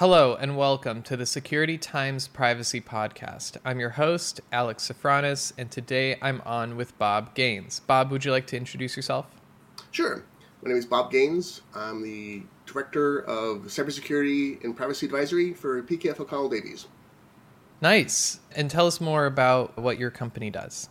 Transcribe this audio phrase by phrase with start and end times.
[0.00, 3.58] Hello and welcome to the Security Times Privacy Podcast.
[3.66, 7.80] I'm your host, Alex Sofronas, and today I'm on with Bob Gaines.
[7.80, 9.26] Bob, would you like to introduce yourself?
[9.90, 10.24] Sure.
[10.62, 11.60] My name is Bob Gaines.
[11.74, 16.86] I'm the Director of Cybersecurity and Privacy Advisory for PKF O'Connor Davies.
[17.82, 18.40] Nice.
[18.56, 20.88] And tell us more about what your company does.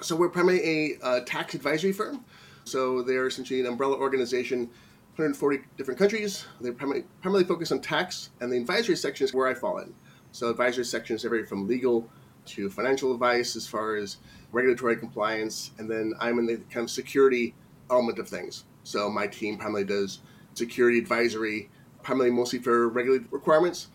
[0.00, 2.24] So, we're primarily a uh, tax advisory firm.
[2.64, 4.70] So, they're essentially an umbrella organization
[5.16, 6.44] 140 different countries.
[6.60, 9.94] They primarily, primarily focus on tax, and the advisory section is where I fall in.
[10.32, 12.06] So, advisory sections everything from legal
[12.46, 14.18] to financial advice as far as
[14.52, 17.54] regulatory compliance, and then I'm in the kind of security
[17.90, 18.64] element of things.
[18.84, 20.20] So, my team primarily does
[20.52, 21.70] security advisory,
[22.02, 23.88] primarily mostly for regulatory requirements,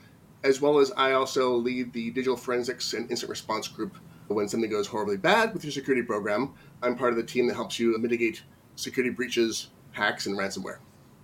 [0.44, 3.96] as well as I also lead the digital forensics and incident response group.
[4.28, 7.54] When something goes horribly bad with your security program, I'm part of the team that
[7.54, 8.42] helps you mitigate
[8.76, 10.80] security breaches, hacks, and ransomware.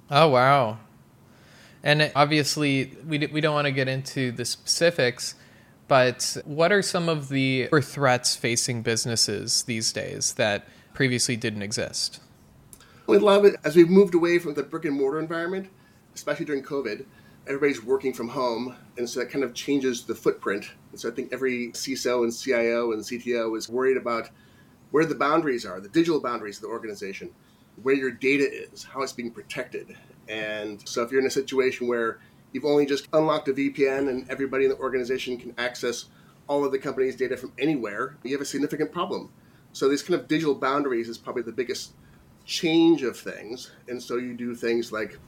[0.09, 0.79] Oh, wow.
[1.83, 5.35] And obviously, we, we don't want to get into the specifics,
[5.87, 12.19] but what are some of the threats facing businesses these days that previously didn't exist?
[13.05, 15.69] We love it as we've moved away from the brick and mortar environment,
[16.13, 17.05] especially during COVID.
[17.45, 20.69] Everybody's working from home, and so that kind of changes the footprint.
[20.91, 24.29] And so I think every CISO and CIO and CTO is worried about
[24.91, 27.29] where the boundaries are, the digital boundaries of the organization
[27.83, 29.95] where your data is, how it's being protected.
[30.27, 32.19] And so if you're in a situation where
[32.51, 36.05] you've only just unlocked a VPN and everybody in the organization can access
[36.47, 39.29] all of the company's data from anywhere, you have a significant problem.
[39.73, 41.93] So these kind of digital boundaries is probably the biggest
[42.45, 43.71] change of things.
[43.87, 45.19] And so you do things like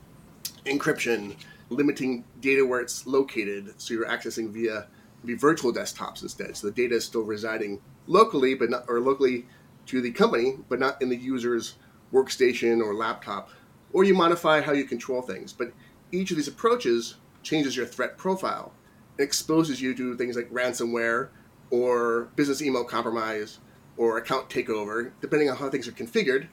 [0.64, 1.36] encryption,
[1.68, 4.86] limiting data where it's located, so you're accessing via
[5.24, 6.56] via virtual desktops instead.
[6.56, 9.46] So the data is still residing locally, but not or locally
[9.86, 11.76] to the company, but not in the user's
[12.12, 13.50] workstation or laptop,
[13.92, 15.52] or you modify how you control things.
[15.52, 15.72] But
[16.12, 18.72] each of these approaches changes your threat profile
[19.18, 21.28] and exposes you to things like ransomware
[21.70, 23.58] or business email compromise
[23.96, 26.48] or account takeover, depending on how things are configured.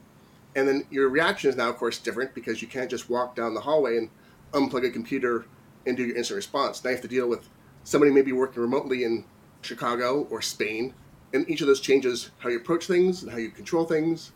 [0.55, 3.53] And then your reaction is now, of course, different because you can't just walk down
[3.53, 4.09] the hallway and
[4.53, 5.45] unplug a computer
[5.85, 6.83] and do your incident response.
[6.83, 7.47] Now you have to deal with
[7.83, 9.25] somebody maybe working remotely in
[9.61, 10.93] Chicago or Spain.
[11.33, 14.31] And each of those changes how you approach things and how you control things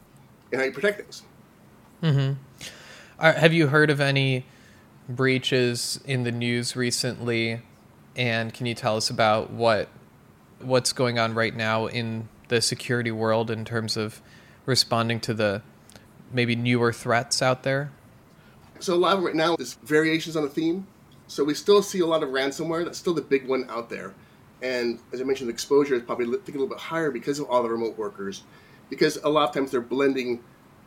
[0.52, 1.24] and how you protect things.
[2.04, 2.34] Mm-hmm.
[3.20, 4.46] Uh, have you heard of any
[5.08, 7.62] breaches in the news recently?
[8.16, 9.88] And can you tell us about what
[10.60, 14.22] what's going on right now in the security world in terms of
[14.66, 15.62] responding to the
[16.32, 17.92] maybe newer threats out there?
[18.80, 20.88] So a lot of right now is variations on the theme.
[21.28, 22.84] So we still see a lot of ransomware.
[22.84, 24.14] That's still the big one out there.
[24.62, 27.64] And as I mentioned, the exposure is probably a little bit higher because of all
[27.64, 28.44] the remote workers
[28.92, 30.44] because a lot of times they're blending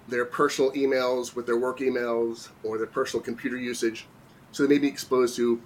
[0.06, 4.06] their personal emails with their work emails or their personal computer usage.
[4.52, 5.60] So they may be exposed to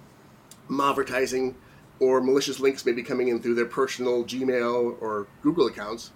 [0.71, 1.55] advertising
[1.99, 6.11] or malicious links may be coming in through their personal Gmail or Google accounts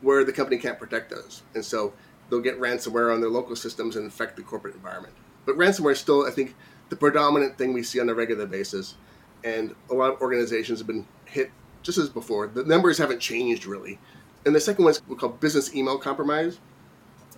[0.00, 1.42] where the company can't protect those.
[1.54, 1.92] And so
[2.30, 5.14] they'll get ransomware on their local systems and infect the corporate environment.
[5.44, 6.54] But ransomware is still, I think,
[6.88, 8.94] the predominant thing we see on a regular basis.
[9.42, 11.50] And a lot of organizations have been hit
[11.82, 12.46] just as before.
[12.46, 13.98] The numbers haven't changed really.
[14.46, 16.58] And the second one is called business email compromise.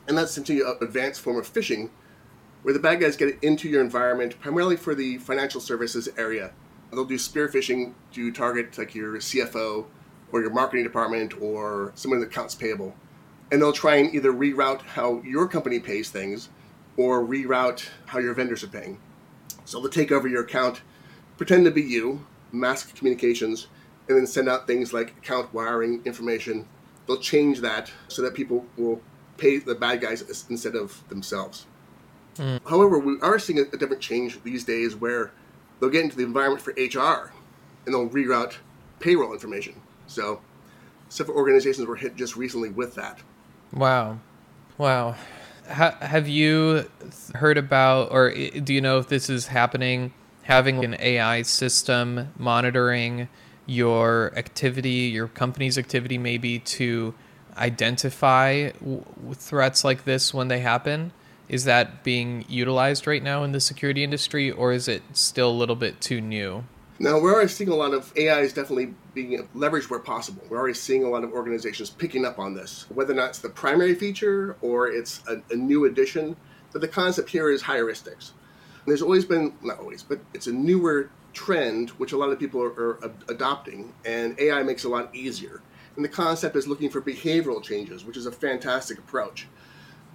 [0.08, 1.90] And that's essentially an advanced form of phishing
[2.62, 6.52] where the bad guys get into your environment primarily for the financial services area.
[6.90, 9.86] They'll do spear phishing to target like your CFO
[10.32, 12.94] or your marketing department or someone in the accounts payable.
[13.52, 16.48] And they'll try and either reroute how your company pays things
[16.96, 18.98] or reroute how your vendors are paying.
[19.64, 20.82] So they'll take over your account,
[21.36, 23.68] pretend to be you, mask communications,
[24.08, 26.66] and then send out things like account wiring information
[27.06, 29.00] they'll change that so that people will
[29.36, 31.66] pay the bad guys instead of themselves.
[32.36, 32.60] Mm.
[32.68, 35.30] However, we are seeing a, a, different change these days where
[35.80, 37.32] they'll get into the environment for HR
[37.84, 38.56] and they'll reroute
[39.00, 39.74] payroll information.
[40.06, 40.40] So
[41.08, 43.20] several organizations were hit just recently with that.
[43.72, 44.18] Wow.
[44.78, 45.16] Wow.
[45.70, 46.88] Ha- have you
[47.34, 50.12] heard about, or do you know if this is happening,
[50.42, 53.28] having an AI system monitoring?
[53.66, 57.14] Your activity, your company's activity, maybe to
[57.56, 59.04] identify w-
[59.34, 61.12] threats like this when they happen?
[61.48, 65.52] Is that being utilized right now in the security industry, or is it still a
[65.52, 66.64] little bit too new?
[66.98, 70.42] Now, we're already seeing a lot of AI is definitely being leveraged where possible.
[70.48, 73.38] We're already seeing a lot of organizations picking up on this, whether or not it's
[73.40, 76.36] the primary feature or it's a, a new addition.
[76.72, 78.32] But the concept here is heuristics.
[78.86, 82.62] There's always been, not always, but it's a newer trend which a lot of people
[82.62, 85.60] are, are adopting, and AI makes it a lot easier.
[85.94, 89.46] And the concept is looking for behavioral changes, which is a fantastic approach.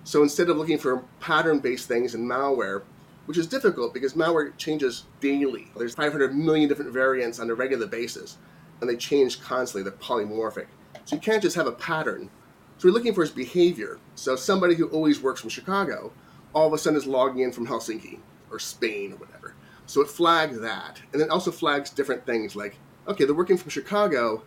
[0.03, 2.81] So instead of looking for pattern based things in malware,
[3.27, 5.68] which is difficult because malware changes daily.
[5.77, 8.39] There's 500 million different variants on a regular basis,
[8.81, 9.88] and they change constantly.
[9.88, 10.65] They're polymorphic.
[11.06, 12.31] So you can't just have a pattern.
[12.79, 14.00] So we're looking for his behavior.
[14.15, 16.12] So somebody who always works from Chicago,
[16.53, 18.18] all of a sudden is logging in from Helsinki
[18.50, 19.53] or Spain or whatever.
[19.92, 21.02] So it flags that.
[21.12, 22.78] And then also flags different things like,
[23.10, 24.42] okay, they're working from Chicago,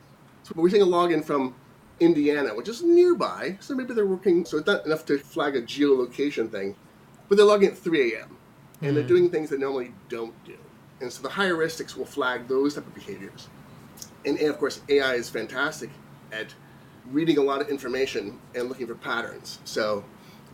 [0.49, 1.55] but we're seeing a login from
[2.01, 3.59] Indiana, which is nearby.
[3.61, 6.77] So maybe they're working, so it's not enough to flag a geolocation thing,
[7.29, 8.39] but they're logging at 3 a.m.
[8.81, 9.09] and mm they're hmm.
[9.09, 10.57] doing things they normally don't do.
[11.03, 13.49] And so the heuristics will flag those type of behaviors.
[14.25, 15.91] And, and of course, AI is fantastic
[16.33, 16.55] at
[17.11, 19.59] reading a lot of information and looking for patterns.
[19.67, 20.07] So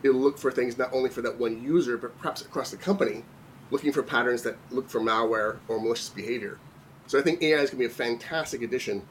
[0.03, 3.23] it'll look for things not only for that one user, but perhaps across the company,
[3.71, 6.59] looking for patterns that look for malware or malicious behavior.
[7.07, 9.01] So I think AI is going to be a fantastic addition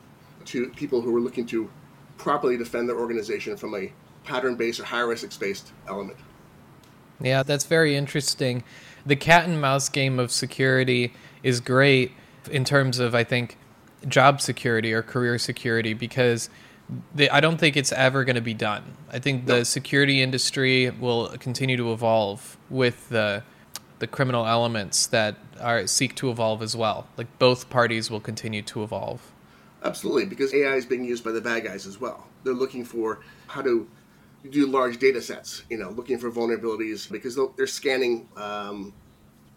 [0.46, 1.70] to people who are looking to
[2.16, 3.92] properly defend their organization from a
[4.24, 6.18] pattern-based or heuristics-based element.
[7.20, 8.62] Yeah, that's very interesting.
[9.04, 11.12] The cat and mouse game of security
[11.42, 12.12] is great
[12.50, 13.58] in terms of, I think,
[14.08, 16.48] job security or career security because
[17.30, 18.96] I don't think it's ever going to be done.
[19.10, 23.42] I think the security industry will continue to evolve with the
[24.00, 27.06] the criminal elements that are seek to evolve as well.
[27.16, 29.32] Like both parties will continue to evolve.
[29.82, 32.26] Absolutely, because AI is being used by the bad guys as well.
[32.42, 33.88] They're looking for how to
[34.48, 38.92] do large data sets, you know, looking for vulnerabilities because they're scanning um,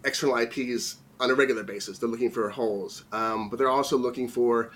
[0.06, 2.00] external IPs on a regular basis.
[2.00, 4.72] They're looking for holes, um, but they're also looking for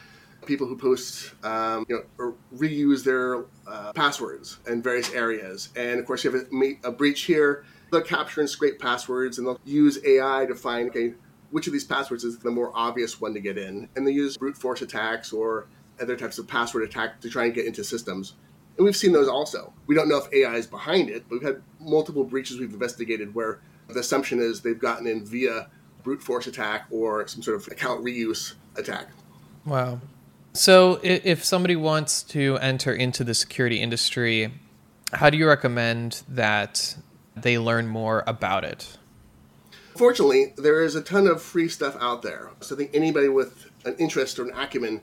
[0.45, 5.69] people who post, um, you know, or reuse their uh, passwords in various areas.
[5.75, 7.65] And of course, you have a, a, breach here.
[7.91, 11.13] They'll capture and scrape passwords, and they'll use AI to find okay
[11.51, 13.87] which of these passwords is the more obvious one to get in.
[13.95, 15.67] And they use brute force attacks or
[15.99, 18.33] other types of password attack to try and get into systems.
[18.77, 19.73] And we've seen those also.
[19.87, 23.33] We don't know if AI is behind it, but we've had multiple breaches we've investigated
[23.33, 25.69] where the assumption is they've gotten in via
[26.03, 29.07] brute force attack or some sort of account reuse attack.
[29.65, 29.99] Wow.
[30.53, 34.51] So, if somebody wants to enter into the security industry,
[35.13, 36.97] how do you recommend that
[37.41, 38.97] they learn more about it?
[39.95, 42.51] Fortunately, there is a ton of free stuff out there.
[42.61, 45.01] So, I think anybody with an interest or an acumen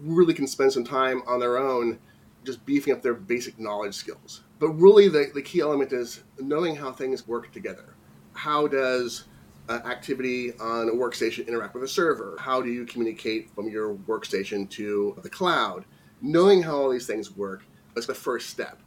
[0.00, 1.98] really can spend some time on their own
[2.44, 4.42] just beefing up their basic knowledge skills.
[4.58, 7.94] But really, the, the key element is knowing how things work together.
[8.32, 9.24] How does
[9.68, 12.36] uh, activity on a workstation interact with a server?
[12.38, 15.84] How do you communicate from your workstation to the cloud?
[16.22, 17.64] Knowing how all these things work
[17.96, 18.78] is the first step.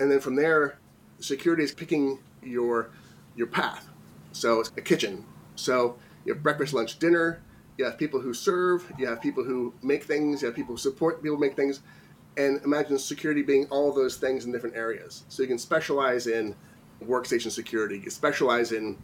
[0.00, 0.78] And then from there,
[1.20, 2.90] security is picking your
[3.36, 3.88] your path.
[4.32, 5.24] So it's a kitchen.
[5.56, 7.40] So you have breakfast, lunch, dinner.
[7.78, 8.90] You have people who serve.
[8.98, 10.42] You have people who make things.
[10.42, 11.80] You have people who support people make things.
[12.36, 15.24] And imagine security being all those things in different areas.
[15.28, 16.54] So you can specialize in
[17.04, 18.00] workstation security.
[18.02, 18.96] You specialize in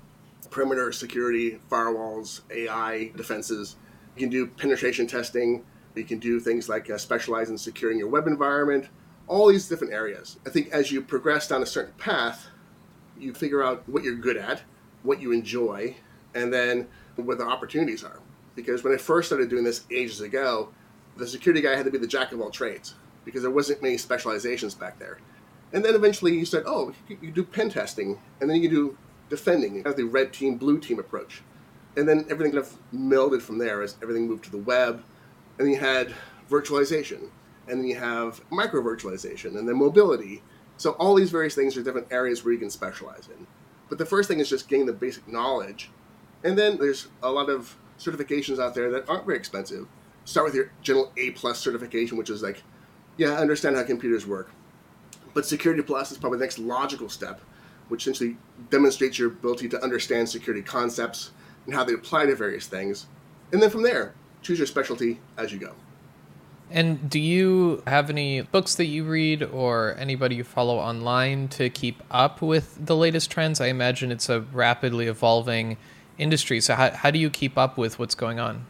[0.51, 3.77] perimeter security, firewalls, AI defenses.
[4.17, 5.65] You can do penetration testing.
[5.95, 8.89] You can do things like uh, specialize in securing your web environment.
[9.27, 10.39] All these different areas.
[10.47, 12.47] I think as you progress down a certain path,
[13.21, 14.63] you figure out what you're good at,
[15.03, 15.97] what you enjoy,
[16.35, 18.21] and then what the opportunities are.
[18.55, 20.71] Because when I first started doing this ages ago,
[21.17, 22.95] the security guy had to be the jack of all trades
[23.25, 25.19] because there wasn't many specializations back there.
[25.73, 28.97] And then eventually you said, oh, you do pen testing, and then you do
[29.29, 29.75] defending.
[29.75, 31.43] You have the red team, blue team approach.
[31.97, 35.03] And then everything kind of melded from there as everything moved to the web.
[35.59, 36.15] And then you had
[36.49, 37.29] virtualization.
[37.67, 40.43] And then you have micro virtualization, and then mobility.
[40.79, 43.47] So all these various things are different areas where you can specialize in.
[43.91, 45.91] But the first thing is just getting the basic knowledge.
[46.45, 49.87] And then there's a lot of certifications out there that aren't very expensive.
[50.25, 52.63] Start with your general A plus certification, which is like,
[53.17, 54.51] yeah, I understand how computers work.
[55.35, 57.41] But Security Plus is probably the next logical step
[57.89, 58.37] which essentially
[58.71, 61.33] demonstrates your ability to understand security concepts
[61.67, 63.07] and how they apply to various things.
[63.53, 65.75] And then from there, choose your specialty as you go.
[66.71, 71.71] And do you have any books that you read or anybody you follow online to
[71.71, 73.61] keep up with the latest trends?
[73.61, 75.79] I imagine it's a rapidly evolving
[76.19, 76.61] industry.
[76.61, 78.67] So how, how do you keep up with what's going on?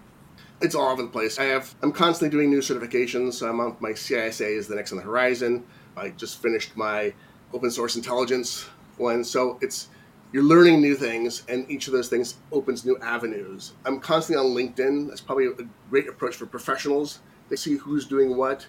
[0.61, 1.39] It's all over the place.
[1.39, 3.47] I have I'm constantly doing new certifications.
[3.47, 5.65] I'm on my CISA is the next on the horizon.
[5.97, 7.13] I just finished my
[7.53, 9.25] open source intelligence one.
[9.25, 9.89] So it's
[10.33, 13.73] you're learning new things, and each of those things opens new avenues.
[13.87, 15.09] I'm constantly on LinkedIn.
[15.09, 15.53] That's probably a
[15.89, 17.21] great approach for professionals.
[17.49, 18.67] They see who's doing what.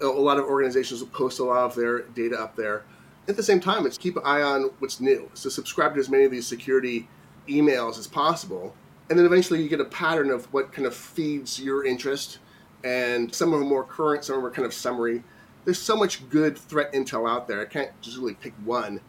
[0.00, 2.84] A lot of organizations will post a lot of their data up there.
[3.28, 5.30] At the same time, it's keep an eye on what's new.
[5.34, 7.08] So subscribe to as many of these security
[7.48, 8.74] emails as possible,
[9.08, 12.38] and then eventually you get a pattern of what kind of feeds your interest.
[12.82, 15.22] And some of them are more current, some of them are kind of summary.
[15.64, 17.60] There's so much good threat intel out there.
[17.60, 19.00] I can't just really pick one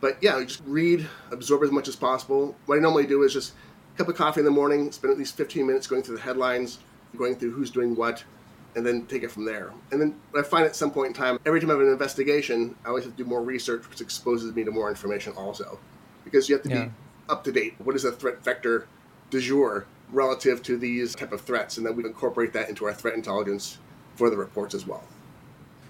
[0.00, 2.56] But yeah, just read, absorb as much as possible.
[2.66, 3.52] What I normally do is just
[3.94, 6.22] a cup of coffee in the morning, spend at least 15 minutes going through the
[6.22, 6.78] headlines,
[7.16, 8.24] going through who's doing what,
[8.74, 9.72] and then take it from there.
[9.90, 12.76] And then I find at some point in time, every time I have an investigation,
[12.84, 15.78] I always have to do more research, which exposes me to more information also.
[16.24, 16.84] Because you have to yeah.
[16.84, 16.90] be
[17.28, 17.74] up to date.
[17.78, 18.86] What is a threat vector
[19.30, 21.78] du jour relative to these type of threats?
[21.78, 23.78] And then we incorporate that into our threat intelligence
[24.14, 25.02] for the reports as well.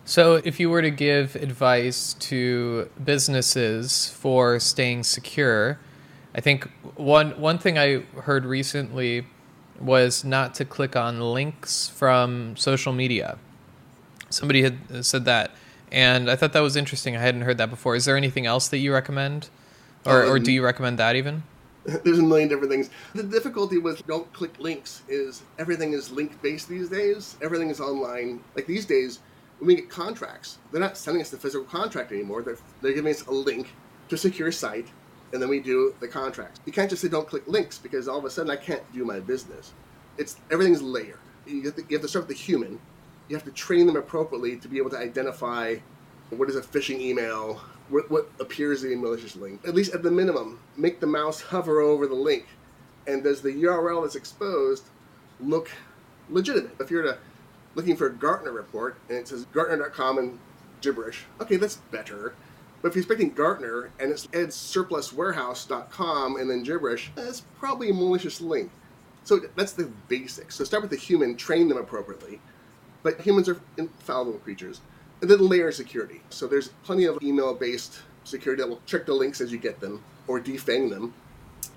[0.04, 5.78] So, if you were to give advice to businesses for staying secure,
[6.34, 9.26] I think one one thing I heard recently
[9.80, 13.38] was not to click on links from social media.
[14.28, 15.52] Somebody had said that,
[15.90, 17.16] and I thought that was interesting.
[17.16, 17.96] I hadn't heard that before.
[17.96, 19.48] Is there anything else that you recommend,
[20.04, 21.42] or, um, or do you recommend that even?
[22.04, 22.90] There's a million different things.
[23.14, 27.36] The difficulty with don't click links is everything is link based these days.
[27.42, 28.44] Everything is online.
[28.54, 29.20] Like these days,
[29.58, 32.42] when we get contracts, they're not sending us the physical contract anymore.
[32.42, 33.72] They're, they're giving us a link
[34.08, 34.88] to a secure site
[35.32, 36.60] and then we do the contracts.
[36.66, 39.04] You can't just say don't click links because all of a sudden I can't do
[39.04, 39.72] my business.
[40.18, 41.18] It's everything's layered.
[41.46, 42.80] You have to, you have to start with the human.
[43.28, 45.76] You have to train them appropriately to be able to identify
[46.30, 49.60] what is a phishing email, what, what appears to be a malicious link.
[49.66, 52.46] At least at the minimum, make the mouse hover over the link,
[53.06, 54.84] and does the URL that's exposed
[55.40, 55.70] look
[56.28, 56.72] legitimate?
[56.80, 57.16] If you're
[57.74, 60.38] looking for a Gartner report and it says Gartner.com and
[60.80, 62.34] gibberish, okay, that's better
[62.82, 68.40] but if you're expecting Gartner and it's edsurpluswarehouse.com and then gibberish, that's probably a malicious
[68.40, 68.70] link.
[69.24, 70.54] So that's the basics.
[70.56, 72.40] So start with the human, train them appropriately.
[73.02, 74.80] But humans are infallible creatures.
[75.20, 76.22] And then layer security.
[76.30, 79.80] So there's plenty of email based security that will check the links as you get
[79.80, 81.12] them or defang them.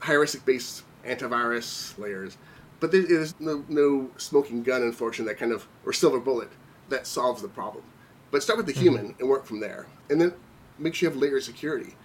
[0.04, 2.38] Heuristic based antivirus layers.
[2.80, 6.50] But there's no, no smoking gun, unfortunately, that kind of, or silver bullet
[6.90, 7.84] that solves the problem.
[8.32, 8.82] But start with the mm-hmm.
[8.82, 9.86] human and work from there.
[10.10, 10.34] And then
[10.78, 11.96] make sure you have layer security.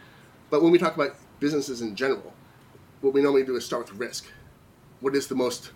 [0.51, 2.33] But when we talk about businesses in general,
[3.01, 4.27] what we normally do is start with risk.
[5.01, 5.71] What is the most,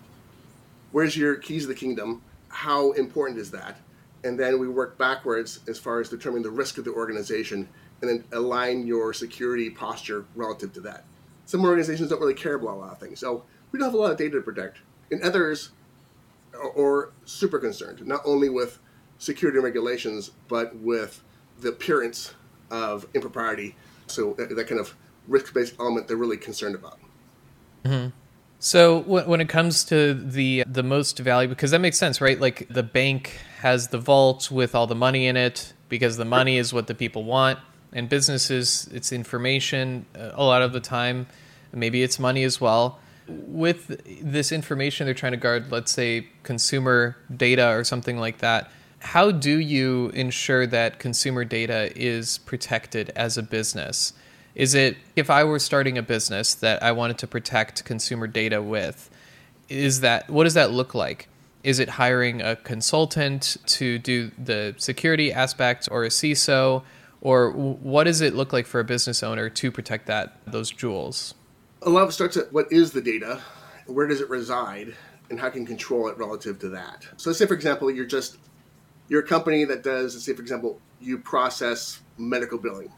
[0.91, 2.21] where's your keys of the kingdom?
[2.49, 3.79] How important is that?
[4.23, 7.67] And then we work backwards as far as determining the risk of the organization
[8.01, 11.05] and then align your security posture relative to that.
[11.45, 13.19] Some organizations don't really care about a lot of things.
[13.19, 14.79] So we don't have a lot of data to protect.
[15.11, 15.71] And others
[16.53, 18.79] are, are super concerned, not only with
[19.17, 21.21] security regulations, but with
[21.59, 22.33] the appearance
[22.73, 23.75] of impropriety.
[24.07, 24.95] So that, that kind of
[25.27, 26.99] risk-based element they're really concerned about.
[27.85, 28.09] Mm-hmm.
[28.59, 32.39] So when it comes to the the most value, because that makes sense, right?
[32.39, 36.57] Like the bank has the vault with all the money in it because the money
[36.57, 37.59] is what the people want,
[37.91, 41.27] and businesses it's information uh, a lot of the time.
[41.73, 42.99] Maybe it's money as well.
[43.27, 48.71] With this information, they're trying to guard, let's say, consumer data or something like that
[49.03, 54.13] how do you ensure that consumer data is protected as a business?
[54.55, 58.61] Is it if I were starting a business that I wanted to protect consumer data
[58.61, 59.09] with,
[59.67, 61.27] is that what does that look like?
[61.63, 66.83] Is it hiring a consultant to do the security aspect or a CISO?
[67.19, 71.35] Or what does it look like for a business owner to protect that those jewels?
[71.81, 73.41] A lot of it starts at what is the data,
[73.85, 74.95] where does it reside,
[75.29, 77.05] and how can you control it relative to that.
[77.17, 78.37] So let's say, for example, you're just
[79.07, 82.91] you're a company that does, let's say, for example, you process medical billing.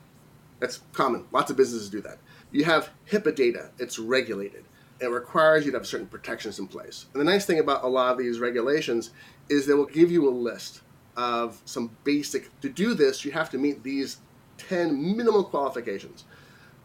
[0.59, 1.25] That's common.
[1.31, 2.19] Lots of businesses do that.
[2.51, 4.63] You have HIPAA data, it's regulated.
[5.01, 7.07] It requires you to have certain protections in place.
[7.13, 9.11] And the nice thing about a lot of these regulations
[9.49, 10.81] is they will give you a list
[11.17, 14.17] of some basic, to do this, you have to meet these
[14.57, 16.23] 10 minimal qualifications.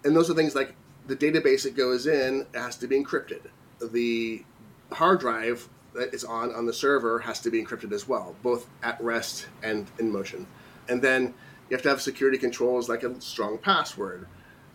[0.04, 0.74] And those are things like
[1.06, 3.42] the database that goes in has to be encrypted.
[3.80, 4.44] The
[4.92, 8.68] hard drive that is on on the server has to be encrypted as well, both
[8.82, 10.46] at rest and in motion.
[10.88, 11.34] And then
[11.68, 14.26] you have to have security controls like a strong password.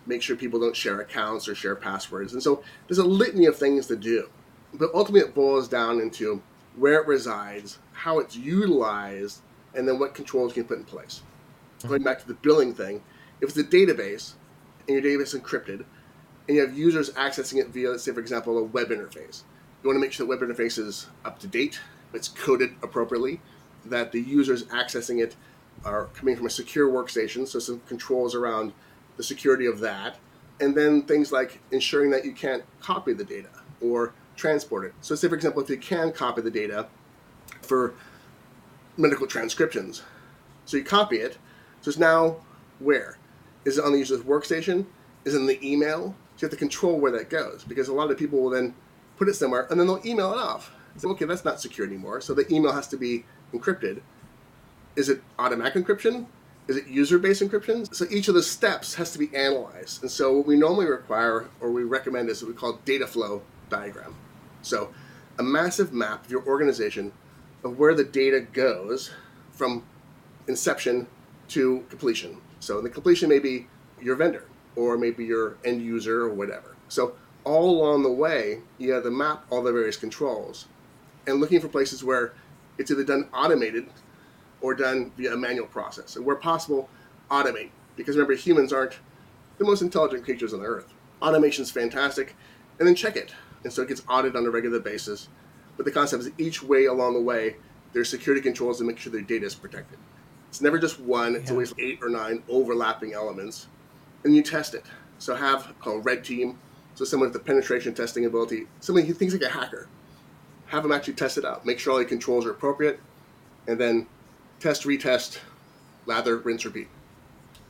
[0.06, 2.34] Make sure people don't share accounts or share passwords.
[2.34, 4.30] And so there's a litany of things to do.
[4.74, 6.42] But ultimately, it boils down into
[6.76, 9.42] where it resides, how it's utilized,
[9.74, 11.22] and then what controls you can put in place.
[11.80, 11.88] Mm-hmm.
[11.88, 13.02] Going back to the billing thing,
[13.42, 14.34] if it's a database
[14.88, 15.86] and your database is encrypted,
[16.48, 19.44] and you have users accessing it via, let's say, for example, a web interface,
[19.86, 21.80] you want to make sure the web interface is up to date,
[22.12, 23.40] it's coded appropriately,
[23.86, 25.36] that the users accessing it
[25.84, 28.74] are coming from a secure workstation, so some controls around
[29.18, 30.18] the security of that.
[30.60, 33.50] And then things like ensuring that you can't copy the data
[33.80, 34.94] or transport it.
[35.02, 36.88] So, say, for example, if you can copy the data
[37.62, 37.94] for
[38.98, 40.02] medical transcriptions,
[40.66, 41.38] so you copy it,
[41.82, 42.38] so it's now
[42.80, 43.20] where?
[43.66, 44.88] Is it on the user's workstation?
[45.26, 46.16] Is it in the email?
[46.38, 48.74] So you have to control where that goes because a lot of people will then
[49.18, 50.72] put it somewhere, and then they'll email it off.
[51.04, 52.22] Okay, that's not secure anymore.
[52.22, 54.02] So the email has to be encrypted.
[54.96, 56.26] Is it automatic encryption?
[56.68, 57.94] Is it user based encryption?
[57.94, 60.02] So each of the steps has to be analyzed.
[60.02, 63.42] And so what we normally require or we recommend is what we call data flow
[63.70, 64.16] diagram.
[64.62, 64.94] So
[65.38, 67.12] a massive map of your organization
[67.64, 69.12] of where the data goes
[69.52, 69.84] from
[70.48, 71.08] inception
[71.50, 72.38] to completion.
[72.60, 73.68] So the completion may be
[74.02, 74.46] your vendor
[74.76, 76.76] or maybe your end user or whatever.
[76.88, 77.16] So
[77.46, 80.66] all along the way, you have to map all the various controls
[81.28, 82.34] and looking for places where
[82.78, 83.88] it's either done automated
[84.62, 86.16] or done via a manual process.
[86.16, 86.90] And where possible,
[87.32, 87.70] automate.
[87.96, 89.00] Because remember, humans aren't
[89.58, 90.94] the most intelligent creatures on the earth.
[91.22, 92.36] Automation is fantastic,
[92.80, 93.34] and then check it.
[93.64, 95.30] And so it gets audited on a regular basis.
[95.78, 97.56] But the concept is each way along the way,
[97.94, 99.98] there's security controls to make sure their data is protected.
[100.50, 101.52] It's never just one, it's yeah.
[101.52, 103.68] always eight or nine overlapping elements.
[104.24, 104.86] And you test it.
[105.18, 106.60] So have called red team,
[106.96, 109.88] so someone with the penetration testing ability, somebody who thinks like a hacker.
[110.68, 111.66] Have them actually test it out.
[111.66, 113.00] Make sure all the controls are appropriate,
[113.68, 114.08] and then
[114.60, 115.40] test, retest,
[116.06, 116.88] lather, rinse, repeat.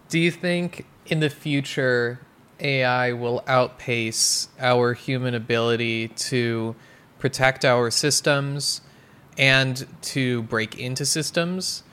[0.08, 2.20] Do you think in the future
[2.60, 6.76] AI will outpace our human ability to
[7.20, 8.82] protect our systems
[9.38, 11.84] and to break into systems?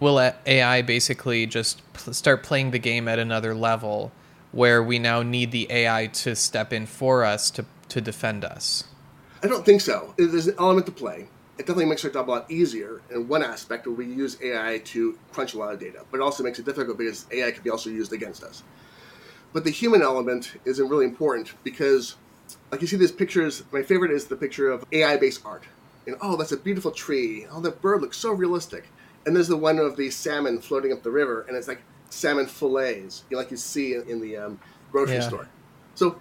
[0.00, 1.82] Will AI basically just
[2.12, 4.12] start playing the game at another level
[4.52, 8.84] where we now need the AI to step in for us to, to defend us?
[9.42, 10.14] I don't think so.
[10.18, 11.28] There's an element to play
[11.60, 14.80] it definitely makes our job a lot easier in one aspect where we use AI
[14.82, 17.62] to crunch a lot of data, but it also makes it difficult because AI can
[17.62, 18.62] be also used against us.
[19.52, 22.16] But the human element isn't really important because,
[22.72, 25.64] like you see these pictures, my favorite is the picture of AI based art.
[26.06, 27.46] And oh, that's a beautiful tree.
[27.52, 28.88] Oh, that bird looks so realistic.
[29.26, 32.46] And there's the one of the salmon floating up the river, and it's like salmon
[32.46, 34.60] fillets, like you see in, the um,
[34.92, 35.28] grocery yeah.
[35.28, 35.48] store.
[35.94, 36.20] So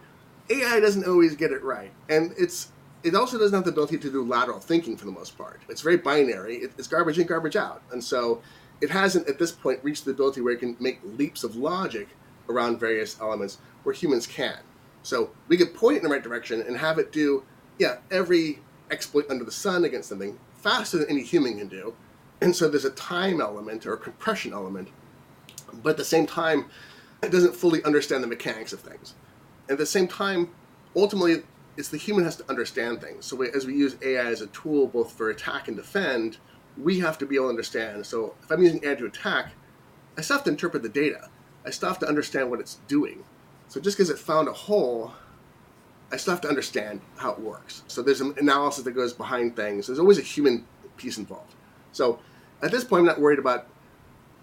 [0.50, 1.92] AI doesn't always get it right.
[2.10, 2.72] And it's
[3.04, 5.62] it also doesn't have the ability to do lateral thinking for the most part.
[5.70, 6.58] It's very binary.
[6.58, 8.42] it's garbage in, garbage out, and so
[8.82, 12.10] it hasn't at this point reached the ability where it can make leaps of logic
[12.50, 14.58] around various elements where humans can.
[15.04, 17.44] So we could point it in the right direction and have it do,
[17.78, 18.60] yeah, every
[18.92, 21.94] exploit under the sun against something faster than any human can do.
[22.42, 24.90] And so there's a time element or a compression element,
[25.84, 26.66] but at the same time,
[27.22, 29.16] it doesn't fully understand the mechanics of things.
[29.70, 30.50] At the same time,
[30.96, 31.44] ultimately,
[31.78, 33.26] it's the human has to understand things.
[33.26, 36.38] So we, as we use AI as a tool both for attack and defend,
[36.78, 38.06] we have to be able to understand.
[38.06, 39.52] So if I'm using AI to attack,
[40.18, 41.30] I still have to interpret the data.
[41.66, 43.24] I still have to understand what it's doing.
[43.68, 45.14] So just because it found a hole,
[46.12, 47.84] I still have to understand how it works.
[47.88, 49.88] So there's an analysis that goes behind things.
[49.88, 50.66] There's always a human
[50.98, 51.54] piece involved.
[51.92, 52.20] So
[52.62, 53.68] at this point, I'm not worried about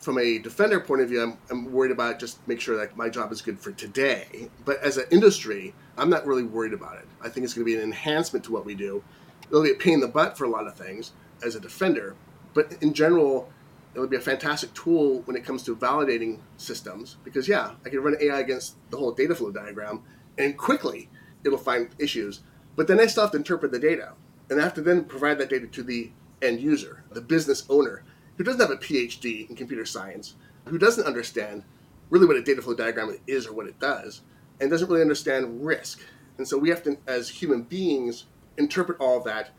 [0.07, 3.09] from a defender point of view, I'm, I'm worried about just make sure that my
[3.09, 4.49] job is good for today.
[4.65, 7.09] But as an industry, I'm not really worried about it.
[7.21, 9.03] I think it's going to be an enhancement to what we do.
[9.49, 11.11] It'll be a pain in the butt for a lot of things
[11.43, 12.15] as a defender,
[12.55, 13.51] but in general,
[13.95, 17.99] it'll be a fantastic tool when it comes to validating systems because yeah, I can
[17.99, 20.05] run AI against the whole data flow diagram,
[20.39, 21.11] and quickly
[21.43, 22.43] it'll find issues.
[22.77, 24.13] But then I still have to interpret the data,
[24.51, 28.05] and I have to then provide that data to the end user, the business owner
[28.37, 30.35] who doesn't have a PhD in computer science,
[30.67, 31.65] who doesn't understand
[32.11, 34.23] really what a data flow diagram is or what it does,
[34.61, 36.01] and doesn't really understand risk.
[36.39, 39.51] And so we have to, as human beings, interpret all that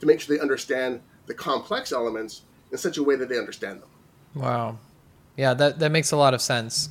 [0.00, 2.42] to make sure they understand the complex elements
[2.72, 3.88] in such a way that they understand them.
[4.34, 4.78] Wow.
[5.36, 6.90] Yeah, that, that makes a lot of sense.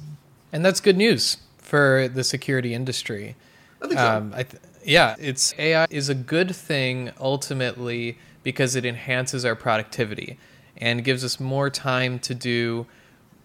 [0.51, 3.35] And that's good news for the security industry.
[3.81, 4.17] I think so.
[4.17, 9.55] Um, I th- yeah, it's AI is a good thing ultimately because it enhances our
[9.55, 10.37] productivity
[10.83, 12.85] and gives us more time to do,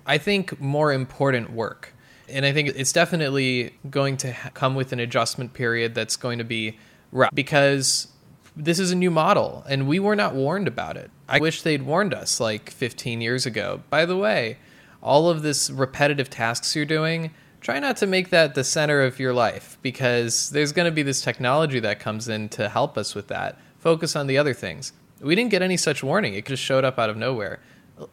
[0.05, 1.95] I think, more important work.
[2.29, 6.45] And I think it's definitely going to come with an adjustment period that's going to
[6.45, 6.79] be
[7.13, 8.09] rough because
[8.57, 11.13] this is a new model and we were not warned about it.
[11.29, 13.83] I wish they'd warned us like 15 years ago.
[13.89, 14.59] By the way,
[15.01, 19.21] all of this repetitive tasks you're doing, try not to make that the center of
[19.21, 23.15] your life because there's going to be this technology that comes in to help us
[23.15, 23.61] with that.
[23.79, 24.93] Focus on the other things.
[25.21, 26.35] We didn't get any such warning.
[26.35, 27.61] It just showed up out of nowhere.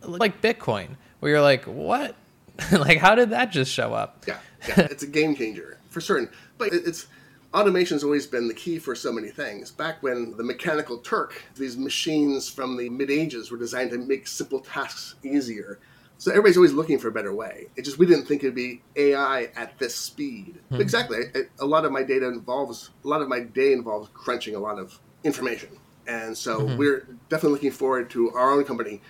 [0.02, 2.16] Like Bitcoin, where you're like, what?
[2.72, 4.24] like, how did that just show up?
[4.28, 4.88] Yeah, yeah.
[4.90, 6.30] it's a game changer for certain.
[6.58, 7.08] But it's
[7.54, 9.72] automation has always been the key for so many things.
[9.72, 14.28] Back when the Mechanical Turk, these machines from the mid ages were designed to make
[14.28, 15.80] simple tasks easier.
[16.18, 17.68] So everybody's always looking for a better way.
[17.76, 20.60] It just we didn't think it'd be AI at this speed.
[20.70, 20.82] Hmm.
[20.82, 21.20] Exactly.
[21.60, 24.80] A lot of my data involves a lot of my day involves crunching a lot
[24.80, 25.70] of information.
[26.08, 26.78] And so mm-hmm.
[26.78, 29.02] we're definitely looking forward to our own company.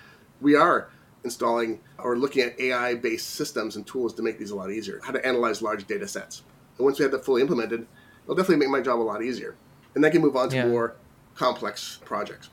[0.42, 0.90] We are
[1.24, 5.02] installing or looking at AI based systems and tools to make these a lot easier,
[5.04, 6.44] how to analyze large data sets.
[6.78, 7.88] And once we have that fully implemented,
[8.24, 9.56] it'll definitely make my job a lot easier.
[9.96, 10.68] And then can move on to yeah.
[10.68, 10.96] more
[11.36, 12.50] complex projects.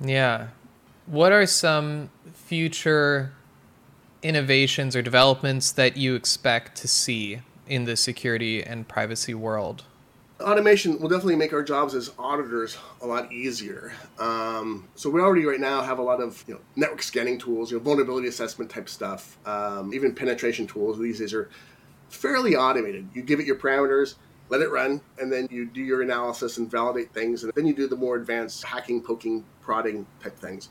[0.00, 0.48] Yeah.
[1.06, 3.32] What are some future
[4.22, 9.84] innovations or developments that you expect to see in the security and privacy world?
[10.42, 13.92] Automation will definitely make our jobs as auditors a lot easier.
[14.18, 17.70] Um, so we already right now have a lot of you know, network scanning tools,
[17.70, 20.98] you know, vulnerability assessment type stuff, um, even penetration tools.
[20.98, 21.48] These days are
[22.08, 23.08] fairly automated.
[23.14, 24.16] You give it your parameters,
[24.48, 27.74] let it run, and then you do your analysis and validate things, and then you
[27.74, 30.68] do the more advanced hacking, poking, prodding type things.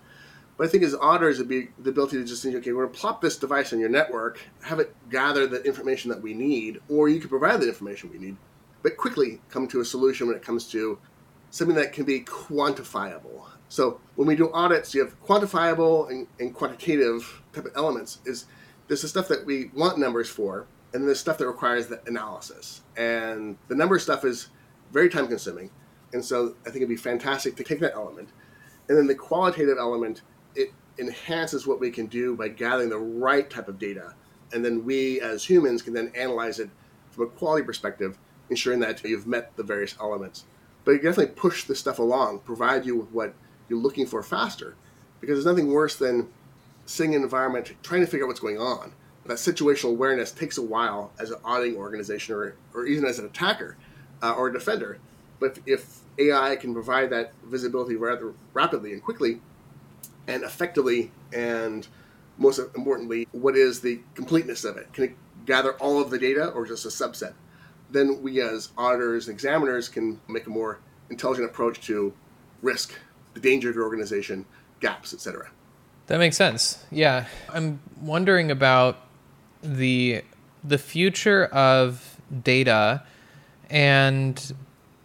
[0.58, 2.92] But I think as auditors, it'd be the ability to just say, okay, we're to
[2.92, 7.10] plop this device on your network, have it gather the information that we need, or
[7.10, 8.38] you can provide the information we need,
[8.84, 11.00] but quickly come to a solution when it comes to
[11.50, 13.46] something that can be quantifiable.
[13.70, 18.20] So when we do audits, you have quantifiable and, and quantitative type of elements.
[18.26, 18.46] Is
[18.88, 22.82] there's the stuff that we want numbers for, and there's stuff that requires the analysis.
[22.98, 24.50] And the number stuff is
[24.92, 25.70] very time consuming.
[26.14, 28.30] And so I think it'd be fantastic to take that element.
[28.90, 30.22] And then the qualitative element,
[30.56, 34.16] it enhances what we can do by gathering the right type of data.
[34.52, 36.70] And then we as humans can then analyze it
[37.12, 38.18] from a quality perspective,
[38.52, 40.46] ensuring that you've met the various elements.
[40.86, 43.34] But you definitely push this stuff along, provide you with what
[43.68, 44.76] you're looking for faster.
[45.20, 46.30] Because there's nothing worse than
[47.00, 48.92] in an environment trying to figure out what's going on
[49.26, 53.26] that situational awareness takes a while as an auditing organization or, or even as an
[53.26, 53.78] attacker
[54.22, 54.98] uh, or a defender.
[55.40, 59.42] But if AI can provide that visibility rather rapidly and quickly
[60.28, 61.88] and effectively, and
[62.38, 64.92] most importantly, what is the completeness of it?
[64.94, 67.34] Can it gather all of the data or just a subset?
[67.92, 72.14] Then we, as auditors and examiners, can make a more intelligent approach to
[72.62, 72.94] risk,
[73.34, 74.46] the danger of your organization,
[74.80, 75.50] gaps, etc.
[76.08, 76.86] That makes sense.
[76.92, 77.26] Yeah.
[77.54, 78.98] I'm wondering about
[79.62, 80.24] the
[80.64, 83.04] the future of data
[83.70, 84.54] and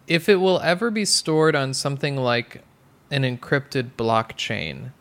[0.07, 2.63] if it will ever be stored on something like
[3.11, 4.91] an encrypted blockchain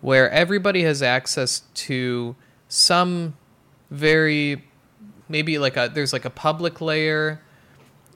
[0.00, 2.36] where everybody has access to
[2.68, 3.36] some
[3.90, 4.64] very
[5.28, 7.40] maybe like a there's like a public layer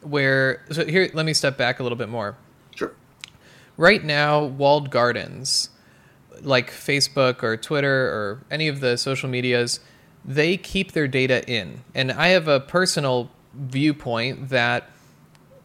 [0.03, 2.37] where so here let me step back a little bit more
[2.75, 2.93] sure
[3.77, 5.71] right now walled gardens
[6.43, 9.81] like facebook or twitter or any of the social medias
[10.29, 11.83] they keep their data in.
[11.95, 14.91] And I have a personal viewpoint that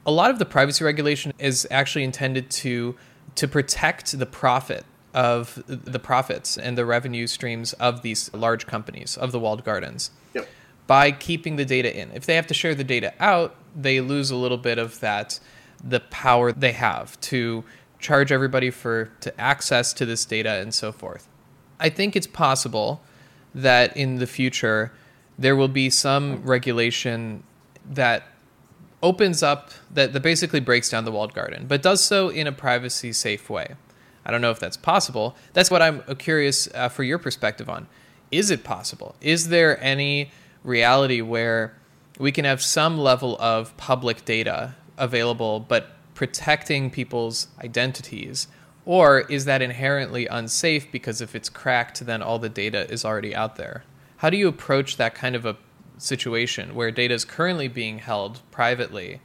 [0.05, 2.95] a lot of the privacy regulation is actually intended to
[3.35, 9.17] to protect the profit of the profits and the revenue streams of these large companies
[9.17, 10.47] of the walled gardens yep.
[10.87, 12.11] By keeping the data in.
[12.11, 15.39] If they have to share the data out, they lose a little bit of that
[15.83, 17.63] the power they have to
[17.99, 21.27] charge everybody for to access to this data and so forth.
[21.79, 23.01] I think it's possible
[23.53, 24.91] that in the future
[25.37, 27.43] there will be some regulation
[27.89, 28.23] that
[29.01, 32.51] opens up that, that basically breaks down the walled garden, but does so in a
[32.51, 33.75] privacy safe way.
[34.25, 35.35] I don't know if that's possible.
[35.51, 37.87] That's what I'm curious uh, for your perspective on.
[38.31, 39.15] Is it possible?
[39.19, 40.31] Is there any
[40.63, 41.75] reality where
[42.19, 48.47] we can have some level of public data available, but protecting people's identities
[48.85, 53.33] or is that inherently unsafe because if it's cracked, then all the data is already
[53.33, 53.83] out there?
[54.17, 55.57] How do you approach that kind of a
[55.97, 59.21] situation where data is currently being held privately?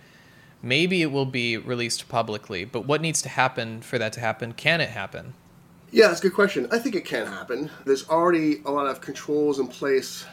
[0.63, 4.53] Maybe it will be released publicly, but what needs to happen for that to happen?
[4.53, 5.35] Can it happen?
[5.91, 6.69] Yeah, that's a good question.
[6.71, 7.71] I think it can happen.
[7.85, 10.25] There's already a lot of controls in place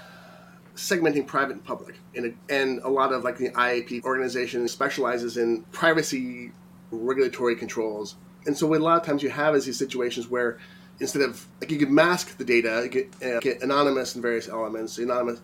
[0.75, 1.95] segmenting private and public.
[2.15, 6.51] And, a, and a lot of like the IAPP organization specializes in privacy
[6.91, 10.57] regulatory controls and so what a lot of times you have is these situations where
[10.99, 14.97] instead of like you could mask the data, get, uh, get anonymous in various elements,
[14.97, 15.41] anonymous,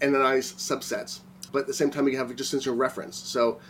[0.00, 1.20] anonymized subsets,
[1.52, 3.16] but at the same time you have just instant reference.
[3.16, 3.60] So,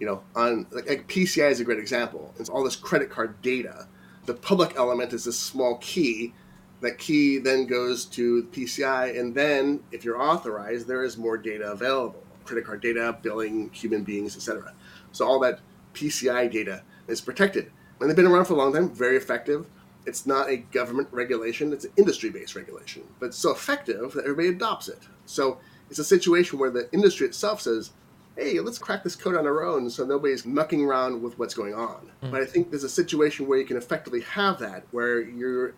[0.00, 2.34] you know, on like, like PCI is a great example.
[2.38, 3.86] It's all this credit card data.
[4.24, 6.34] The public element is this small key.
[6.80, 11.70] That key then goes to PCI, and then if you're authorized, there is more data
[11.70, 14.74] available: credit card data, billing, human beings, etc.
[15.12, 15.60] So all that
[15.94, 19.66] PCI data is protected and they've been around for a long time, very effective.
[20.06, 24.24] It's not a government regulation, it's an industry based regulation, but it's so effective that
[24.24, 25.00] everybody adopts it.
[25.24, 25.58] So
[25.90, 27.90] it's a situation where the industry itself says,
[28.36, 31.74] hey, let's crack this code on our own so nobody's mucking around with what's going
[31.74, 32.10] on.
[32.22, 32.30] Mm.
[32.30, 35.74] But I think there's a situation where you can effectively have that, where you're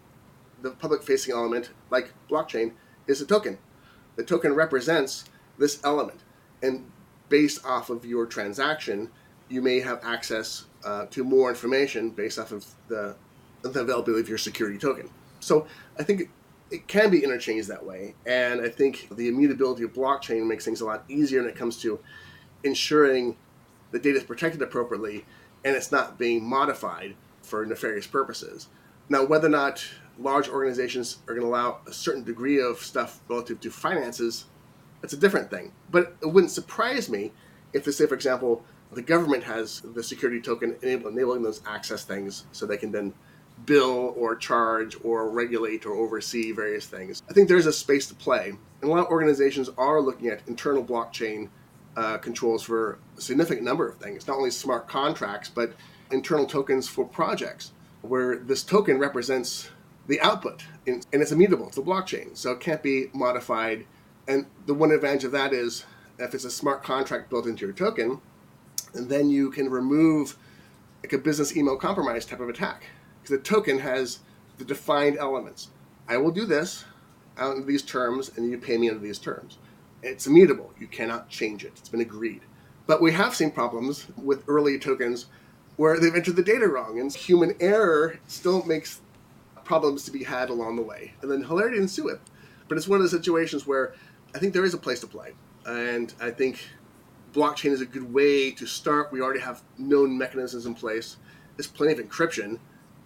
[0.62, 2.72] the public facing element, like blockchain,
[3.06, 3.58] is a token.
[4.16, 5.24] The token represents
[5.58, 6.20] this element.
[6.62, 6.90] And
[7.28, 9.10] based off of your transaction,
[9.48, 13.16] you may have access uh, to more information based off of the,
[13.62, 15.10] the availability of your security token.
[15.40, 15.66] So
[15.98, 16.28] I think it,
[16.70, 18.14] it can be interchanged that way.
[18.26, 21.80] And I think the immutability of blockchain makes things a lot easier when it comes
[21.82, 21.98] to
[22.64, 23.36] ensuring
[23.90, 25.24] the data is protected appropriately
[25.64, 28.68] and it's not being modified for nefarious purposes.
[29.08, 29.86] Now, whether or not
[30.18, 34.46] large organizations are going to allow a certain degree of stuff relative to finances,
[35.00, 35.72] that's a different thing.
[35.90, 37.33] But it wouldn't surprise me
[37.72, 42.66] if, say, for example, the government has the security token enabling those access things so
[42.66, 43.12] they can then
[43.66, 47.22] bill or charge or regulate or oversee various things.
[47.28, 48.52] I think there's a space to play.
[48.81, 51.48] And a lot of organizations are looking at internal blockchain
[51.96, 55.72] uh, controls for a significant number of things, not only smart contracts, but
[56.12, 59.68] internal tokens for projects, where this token represents
[60.08, 62.36] the output and it's immutable to the blockchain.
[62.36, 63.86] So it can't be modified.
[64.26, 65.84] And the one advantage of that is
[66.18, 68.20] if it's a smart contract built into your token,
[68.92, 70.36] then you can remove
[71.02, 72.84] like a business email compromise type of attack
[73.22, 74.20] because the token has
[74.56, 75.68] the defined elements.
[76.08, 76.84] I will do this
[77.36, 79.58] out in these terms, and you pay me under these terms.
[80.02, 80.72] It's immutable.
[80.78, 81.72] You cannot change it.
[81.76, 82.40] It's been agreed.
[82.86, 85.26] But we have seen problems with early tokens
[85.76, 89.00] where they've entered the data wrong, and human error still makes
[89.68, 91.12] problems to be had along the way.
[91.20, 92.20] And then hilarity ensueth.
[92.68, 93.94] But it's one of the situations where
[94.35, 95.35] I think there is a place to play.
[95.66, 96.66] And I think
[97.35, 99.12] blockchain is a good way to start.
[99.12, 101.18] We already have known mechanisms in place.
[101.57, 102.59] There's plenty of encryption,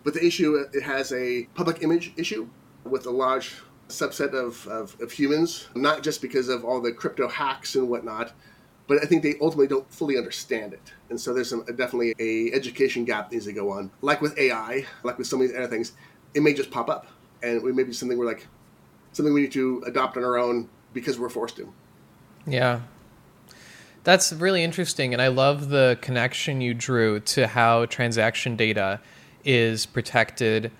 [0.04, 2.48] but the issue it has a public image issue
[2.84, 3.54] with a large
[3.88, 8.32] subset of, of, of humans, not just because of all the crypto hacks and whatnot,
[8.86, 10.92] but I think they ultimately don't fully understand it.
[11.08, 13.90] And so there's some, definitely a education gap needs to go on.
[14.00, 15.92] Like with AI, like with some of these other things,
[16.34, 17.06] it may just pop up,
[17.42, 18.46] and it may be something we're like
[19.12, 21.72] something we need to adopt on our own because we're forced to.
[22.46, 22.80] Yeah,
[24.04, 29.00] that's really interesting, and I love the connection you drew to how transaction data
[29.44, 30.72] is protected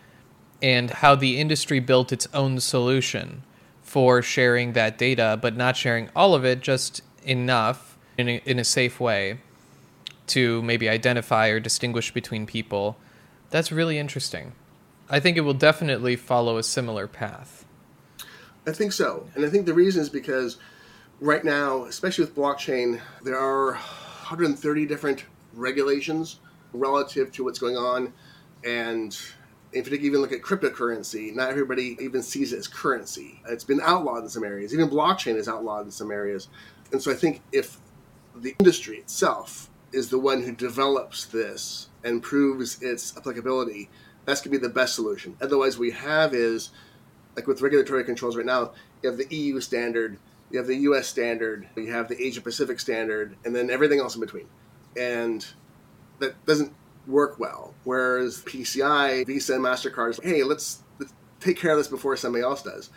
[0.63, 3.43] and how the industry built its own solution
[3.83, 8.59] for sharing that data, but not sharing all of it, just enough in a, in
[8.59, 9.39] a safe way
[10.29, 12.97] to maybe identify or distinguish between people.
[13.51, 14.53] That's really interesting.
[15.13, 17.67] I think it will definitely follow a similar path.
[18.67, 19.29] I think so.
[19.35, 20.57] And I think the reason is because
[21.21, 26.41] right now, especially with blockchain, there are 130 different regulations
[26.73, 28.15] relative to what's going on.
[28.65, 29.15] And
[29.73, 33.43] if you even look at cryptocurrency, not everybody even sees it as currency.
[33.47, 34.73] It's been outlawed in some areas.
[34.73, 36.49] Even blockchain is outlawed in some areas.
[36.91, 37.77] And so I think if
[38.35, 43.91] the industry itself is the one who develops this and proves its applicability,
[44.25, 45.37] that's going to be the best solution.
[45.41, 46.71] Otherwise, we have is
[47.37, 50.19] like with regulatory controls right now, you have the EU standard
[50.53, 54.15] you have the US standard, you have the Asia Pacific standard, and then everything else
[54.15, 54.47] in between.
[54.97, 55.45] And
[56.19, 56.73] that doesn't
[57.07, 57.75] work well.
[57.85, 62.45] Whereas PCI, Visa, and MasterCard is hey, let's, let's take care of this before somebody
[62.45, 62.91] else does.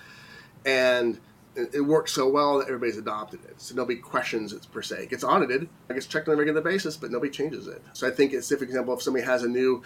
[0.66, 1.20] And
[1.56, 3.62] it, works so well that everybody's adopted it.
[3.62, 5.04] So nobody questions it per se.
[5.04, 7.82] It gets audited, it gets checked on a regular basis, but nobody changes it.
[7.94, 9.82] So I think it's, if, for example, if somebody has a new,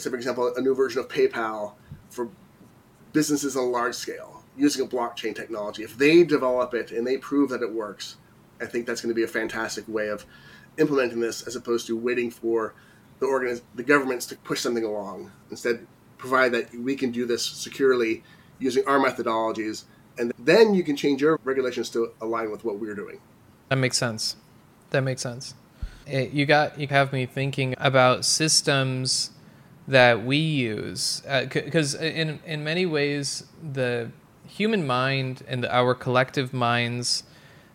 [0.00, 1.72] say, for example, a new version of PayPal
[2.10, 2.28] for
[3.12, 7.16] businesses on a large scale, using a blockchain technology, if they develop it and they
[7.16, 8.16] prove that it works,
[8.60, 10.24] I think that's going to be a fantastic way of
[10.78, 12.74] implementing this as opposed to waiting for
[13.18, 15.32] the organiz- the governments to push something along.
[15.50, 15.86] Instead,
[16.18, 18.22] provide that we can do this securely
[18.58, 19.84] using our methodologies,
[20.18, 23.20] and then you can change your regulations to align with what we're doing.
[23.68, 24.36] That makes sense.
[24.90, 25.54] That makes sense.
[26.06, 29.30] It, you got you have me thinking about systems
[29.88, 34.10] that we use because uh, in in many ways the
[34.46, 37.22] human mind and our collective minds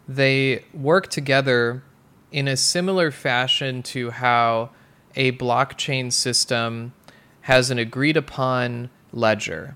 [0.08, 1.84] they work together
[2.32, 4.69] in a similar fashion to how
[5.15, 6.93] a blockchain system
[7.41, 9.76] has an agreed upon ledger.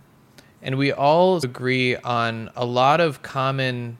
[0.62, 3.98] And we all agree on a lot of common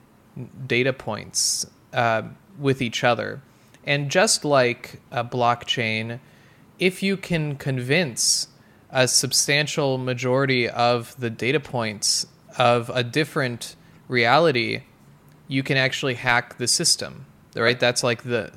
[0.66, 2.22] data points uh,
[2.58, 3.40] with each other.
[3.84, 6.18] And just like a blockchain,
[6.78, 8.48] if you can convince
[8.90, 12.26] a substantial majority of the data points
[12.58, 13.76] of a different
[14.08, 14.82] reality,
[15.48, 17.26] you can actually hack the system.
[17.54, 17.78] Right?
[17.78, 18.52] That's like the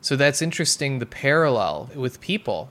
[0.00, 2.70] so that's interesting the parallel with people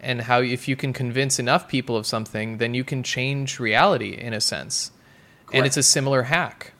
[0.00, 4.14] and how if you can convince enough people of something, then you can change reality
[4.14, 4.90] in a sense.
[5.44, 5.56] Correct.
[5.56, 6.72] And it's a similar hack.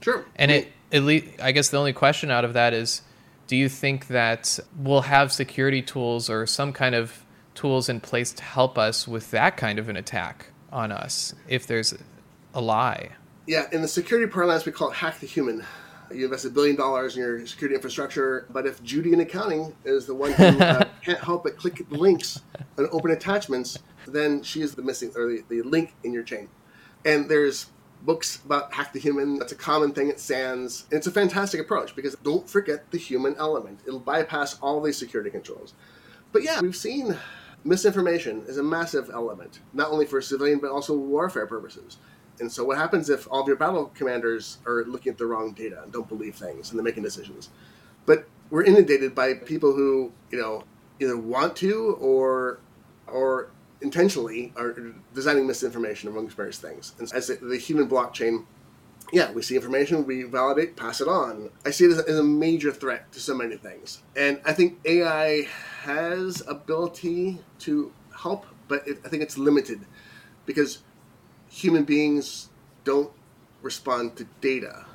[0.00, 0.24] Sure.
[0.36, 3.02] And it at least I guess the only question out of that is
[3.46, 8.32] do you think that we'll have security tools or some kind of tools in place
[8.32, 11.94] to help us with that kind of an attack on us if there's
[12.52, 13.10] a lie.
[13.46, 15.64] Yeah, in the security parlance, we call it hack the human.
[16.12, 20.06] You invest a billion dollars in your security infrastructure, but if Judy in accounting is
[20.06, 22.40] the one who uh, can't help but click links
[22.76, 26.48] and open attachments, then she is the missing or the, the link in your chain.
[27.04, 27.66] And there's
[28.04, 29.38] books about hack the human.
[29.38, 30.86] That's a common thing at SANS.
[30.90, 33.80] It's a fantastic approach because don't forget the human element.
[33.86, 35.74] It'll bypass all these security controls.
[36.32, 37.16] But yeah, we've seen
[37.64, 41.96] misinformation is a massive element, not only for civilian but also warfare purposes.
[42.40, 45.52] And so, what happens if all of your battle commanders are looking at the wrong
[45.52, 47.50] data and don't believe things and they're making decisions?
[48.06, 50.64] But we're inundated by people who, you know,
[51.00, 52.58] either want to or
[53.06, 53.50] or
[53.84, 54.74] intentionally are
[55.14, 56.94] designing misinformation amongst various things.
[56.98, 58.46] And as the human blockchain,
[59.12, 61.50] yeah, we see information, we validate, pass it on.
[61.64, 64.02] I see it as a, as a major threat to so many things.
[64.16, 65.46] And I think AI
[65.82, 69.80] has ability to help, but it, I think it's limited
[70.46, 70.82] because
[71.48, 72.48] human beings
[72.84, 73.12] don't
[73.62, 74.86] respond to data.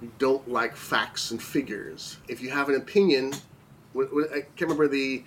[0.00, 2.16] We don't like facts and figures.
[2.28, 3.34] If you have an opinion,
[3.94, 5.24] I can't remember the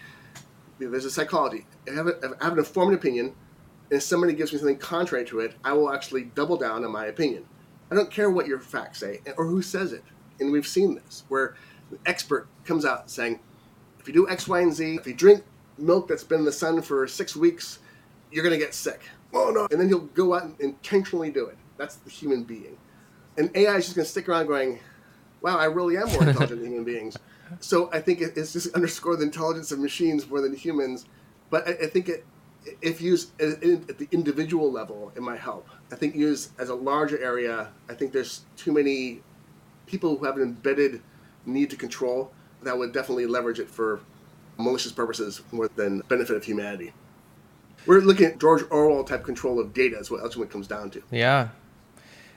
[0.88, 1.66] there's a psychology.
[1.90, 3.34] I have, a, I have an informed opinion,
[3.90, 6.92] and if somebody gives me something contrary to it, I will actually double down on
[6.92, 7.46] my opinion.
[7.92, 10.04] I don't care what your facts say or who says it.
[10.40, 11.56] And we've seen this where
[11.92, 13.40] an expert comes out saying,
[14.00, 15.44] if you do X, Y, and Z, if you drink
[15.78, 17.80] milk that's been in the sun for six weeks,
[18.32, 19.02] you're going to get sick.
[19.34, 19.68] Oh no.
[19.72, 21.58] And then he'll go out and intentionally do it.
[21.78, 22.78] That's the human being.
[23.38, 24.80] And AI is just going to stick around going,
[25.42, 27.18] wow, I really am more intelligent than human beings.
[27.60, 31.06] So I think it's just underscore the intelligence of machines more than humans.
[31.50, 32.26] But I, I think it,
[32.82, 35.68] if used at the individual level, it might help.
[35.92, 39.22] I think used as a larger area, I think there's too many
[39.88, 41.02] people who have an embedded
[41.46, 42.32] need to control
[42.64, 44.00] that would definitely leverage it for
[44.58, 46.94] malicious purposes more than benefit of humanity.
[47.88, 51.02] We're looking at George Orwell type control of data is what ultimately comes down to.
[51.10, 51.50] Yeah.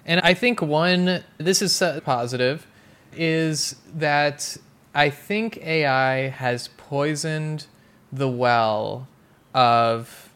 [0.07, 2.67] And I think one, this is positive,
[3.13, 4.57] is that
[4.95, 7.67] I think AI has poisoned
[8.13, 9.09] the well
[9.53, 10.33] of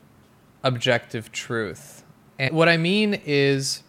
[0.65, 2.03] objective truth.
[2.39, 3.83] And what I mean is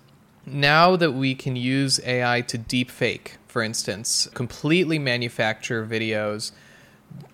[0.45, 6.51] now that we can use AI to deepfake, for instance, completely manufacture videos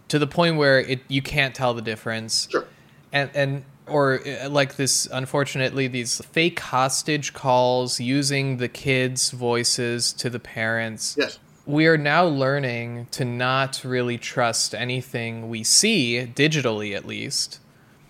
[0.07, 2.47] to the point where it you can't tell the difference.
[2.49, 2.65] Sure.
[3.11, 10.13] And and or uh, like this unfortunately these fake hostage calls using the kids' voices
[10.13, 11.15] to the parents.
[11.19, 17.59] Yes we are now learning to not really trust anything we see, digitally at least.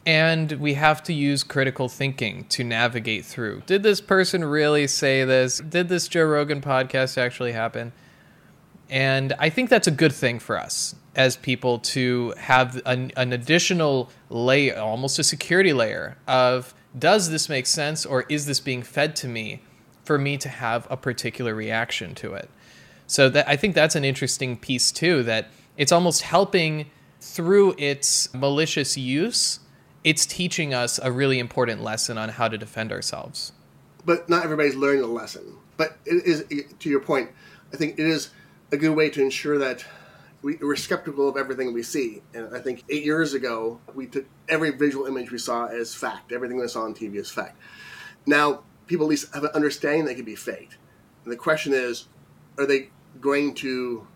[0.06, 3.64] And we have to use critical thinking to navigate through.
[3.66, 5.58] Did this person really say this?
[5.58, 7.92] Did this Joe Rogan podcast actually happen?
[8.90, 13.34] And I think that's a good thing for us as people to have an, an
[13.34, 18.84] additional layer, almost a security layer of does this make sense or is this being
[18.84, 19.62] fed to me
[20.04, 22.50] for me to have a particular reaction to it?
[23.08, 25.24] So that I think that's an interesting piece too.
[25.24, 26.90] That it's almost helping
[27.20, 29.60] through its malicious use.
[30.04, 33.52] It's teaching us a really important lesson on how to defend ourselves.
[34.06, 35.58] But not everybody's learning the lesson.
[35.78, 36.46] But it is,
[36.80, 37.32] to your point,
[37.74, 38.30] I think it is
[38.72, 39.84] a good way to ensure that
[40.42, 42.22] we, are skeptical of everything we see.
[42.36, 46.32] And I think eight years ago, we took every visual image we saw as fact.
[46.32, 47.58] Everything we saw on TV is fact.
[48.28, 50.78] Now, people at least have an understanding that can be faked.
[51.24, 52.08] And the question is,
[52.60, 52.90] are they
[53.22, 54.08] going to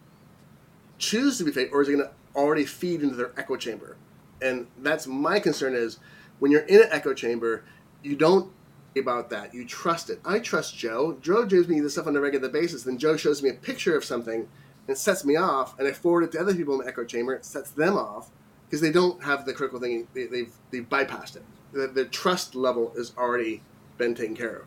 [0.98, 3.98] choose to be fake or is it going to already feed into their echo chamber?
[4.42, 6.00] And that's my concern is
[6.40, 7.64] when you're in an echo chamber,
[8.04, 8.52] you don't
[8.98, 9.54] about that.
[9.54, 10.20] You trust it.
[10.26, 11.18] I trust Joe.
[11.22, 12.84] Joe gives me this stuff on a regular basis.
[12.84, 14.48] Then Joe shows me a picture of something
[14.88, 17.34] and sets me off, and I forward it to other people in the echo chamber.
[17.34, 18.30] It sets them off
[18.66, 20.08] because they don't have the critical thinking.
[20.14, 21.44] They, have they've, they've bypassed it.
[21.72, 23.62] The, the trust level is already
[23.98, 24.66] been taken care of.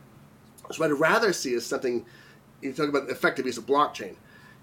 [0.74, 2.04] So what I'd rather see is something.
[2.62, 4.14] You talk about the effective use of blockchain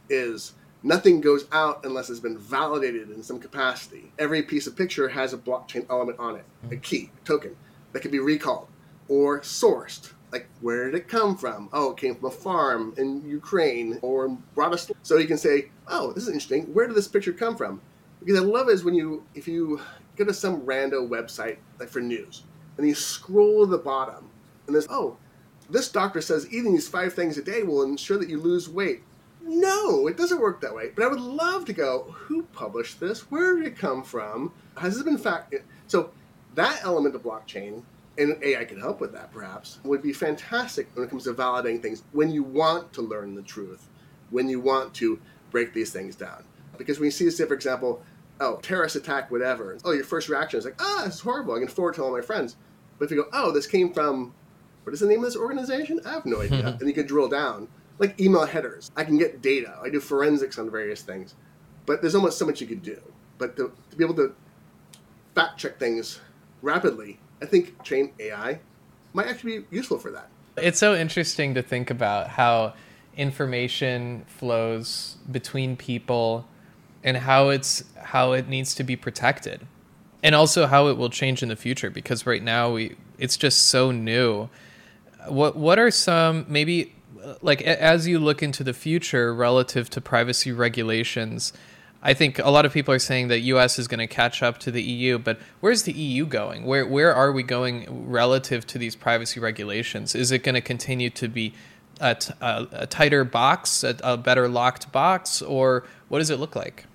[0.10, 4.12] is nothing goes out unless it's been validated in some capacity.
[4.18, 6.80] Every piece of picture has a blockchain element on it, a mm-hmm.
[6.80, 7.56] key, a token
[7.92, 8.68] that can be recalled
[9.08, 10.14] or sourced.
[10.32, 11.70] Like, where did it come from?
[11.74, 14.92] Oh, it came from a farm in Ukraine or Belarus.
[15.02, 16.66] So you can say, oh, this is interesting.
[16.74, 17.82] Where did this picture come from?
[18.20, 19.82] Because I love is when you, if you
[20.16, 22.44] go to some rando website, like for news,
[22.78, 24.30] and you scroll to the bottom,
[24.68, 25.18] and there's, oh,
[25.70, 29.04] this doctor says eating these five things a day will ensure that you lose weight.
[29.42, 30.92] No, it doesn't work that way.
[30.96, 33.32] But I would love to go, who published this?
[33.32, 34.52] Where did it come from?
[34.78, 35.54] Has this been fact?
[35.88, 36.12] So
[36.56, 37.84] that element of blockchain,
[38.18, 41.82] and AI can help with that perhaps, would be fantastic when it comes to validating
[41.82, 43.88] things when you want to learn the truth,
[44.30, 45.20] when you want to
[45.52, 46.44] break these things down.
[46.78, 48.04] Because when you see, say, for example,
[48.40, 51.56] oh, terrorist attack, whatever, oh, your first reaction is like, ah, oh, this is horrible.
[51.56, 52.56] I can forward to all my friends.
[52.98, 54.34] But if you go, oh, this came from,
[54.84, 56.00] what is the name of this organization?
[56.06, 56.78] I have no idea.
[56.80, 57.68] and you can drill down
[58.00, 58.92] like email headers.
[58.96, 59.78] I can get data.
[59.84, 61.36] I do forensics on various things,
[61.86, 63.00] but there's almost so much you can do.
[63.38, 64.34] But to, to be able to
[65.36, 66.20] fact check things
[66.62, 68.60] rapidly, I think chain AI
[69.14, 70.30] might actually be useful for that.
[70.58, 72.74] It's so interesting to think about how
[73.16, 76.48] information flows between people
[77.04, 79.68] and how it's how it needs to be protected.
[80.22, 83.68] and also how it will change in the future because right now we it's just
[83.68, 84.50] so new
[85.28, 86.94] what what are some maybe
[87.42, 91.54] like as you look into the future relative to privacy regulations
[92.02, 94.58] I think a lot of people are saying that US is going to catch up
[94.60, 96.64] to the EU, but where's the EU going?
[96.64, 100.16] Where where are we going relative to these privacy regulations?
[100.16, 101.54] Is it going to continue to be
[102.00, 106.86] a, tighter box, a, a better locked box, or what does it look like?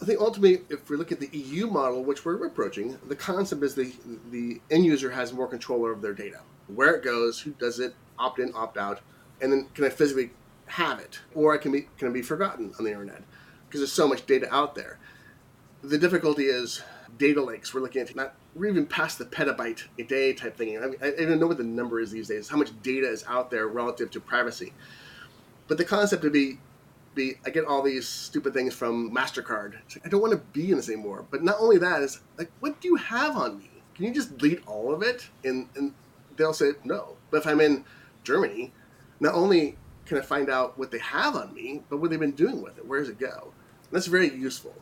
[0.00, 3.62] I think ultimately, if we look at the EU model, which we're approaching, the concept
[3.62, 3.92] is the
[4.30, 6.40] the end user has more control over their data,
[6.74, 9.00] where it goes, who does it, opt in, opt out,
[9.40, 10.30] and then can I physically
[10.66, 13.22] have it, or I can be can it be forgotten on the internet
[13.66, 14.98] because there's so much data out there.
[15.82, 16.82] The difficulty is
[17.16, 17.72] data lakes.
[17.72, 20.76] We're looking at not we're even past the petabyte a day type thing.
[20.78, 22.48] I, mean, I don't even know what the number is these days.
[22.48, 24.72] How much data is out there relative to privacy?
[25.68, 26.58] But the concept would be
[27.14, 29.74] be I get all these stupid things from Mastercard.
[29.94, 31.24] Like, I don't want to be in this anymore.
[31.30, 33.70] But not only that is like, what do you have on me?
[33.94, 35.28] Can you just delete all of it?
[35.44, 35.94] And and
[36.38, 37.16] they'll say no.
[37.30, 37.84] But if I'm in
[38.24, 38.72] Germany,
[39.20, 39.76] not only
[40.06, 42.78] can I find out what they have on me, but what they've been doing with
[42.78, 42.86] it.
[42.86, 43.52] Where does it go?
[43.52, 44.74] And that's very useful.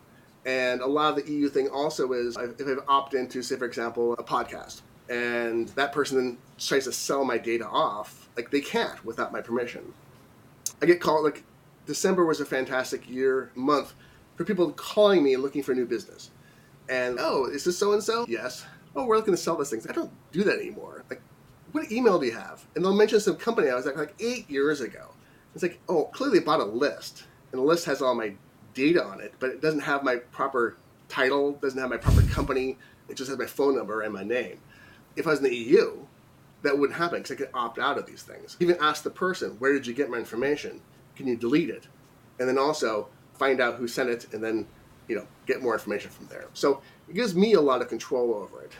[0.45, 3.65] And a lot of the EU thing also is if I opt into, say, for
[3.65, 8.61] example, a podcast, and that person then tries to sell my data off, like they
[8.61, 9.93] can't without my permission.
[10.81, 11.43] I get called like
[11.87, 13.95] December was a fantastic year month
[14.37, 16.31] for people calling me and looking for new business.
[16.89, 18.27] And oh, is this so and so?
[18.29, 18.65] Yes.
[18.95, 19.83] Oh, we're looking to sell this thing.
[19.89, 21.05] I don't do that anymore.
[21.11, 21.21] Like,
[21.77, 22.65] what email do you have?
[22.75, 25.11] And they'll mention some company I was like like eight years ago.
[25.55, 28.35] It's like, oh, clearly bought a list, and the list has all my
[28.75, 30.77] data on it, but it doesn't have my proper
[31.09, 32.77] title, doesn't have my proper company.
[33.09, 34.59] It just has my phone number and my name.
[35.17, 35.99] If I was in the EU,
[36.63, 38.57] that wouldn't happen because I could opt out of these things.
[38.61, 40.81] Even ask the person, where did you get my information?
[41.15, 41.87] Can you delete it?
[42.39, 44.67] And then also find out who sent it and then,
[45.09, 46.47] you know, get more information from there.
[46.53, 48.73] So it gives me a lot of control over it.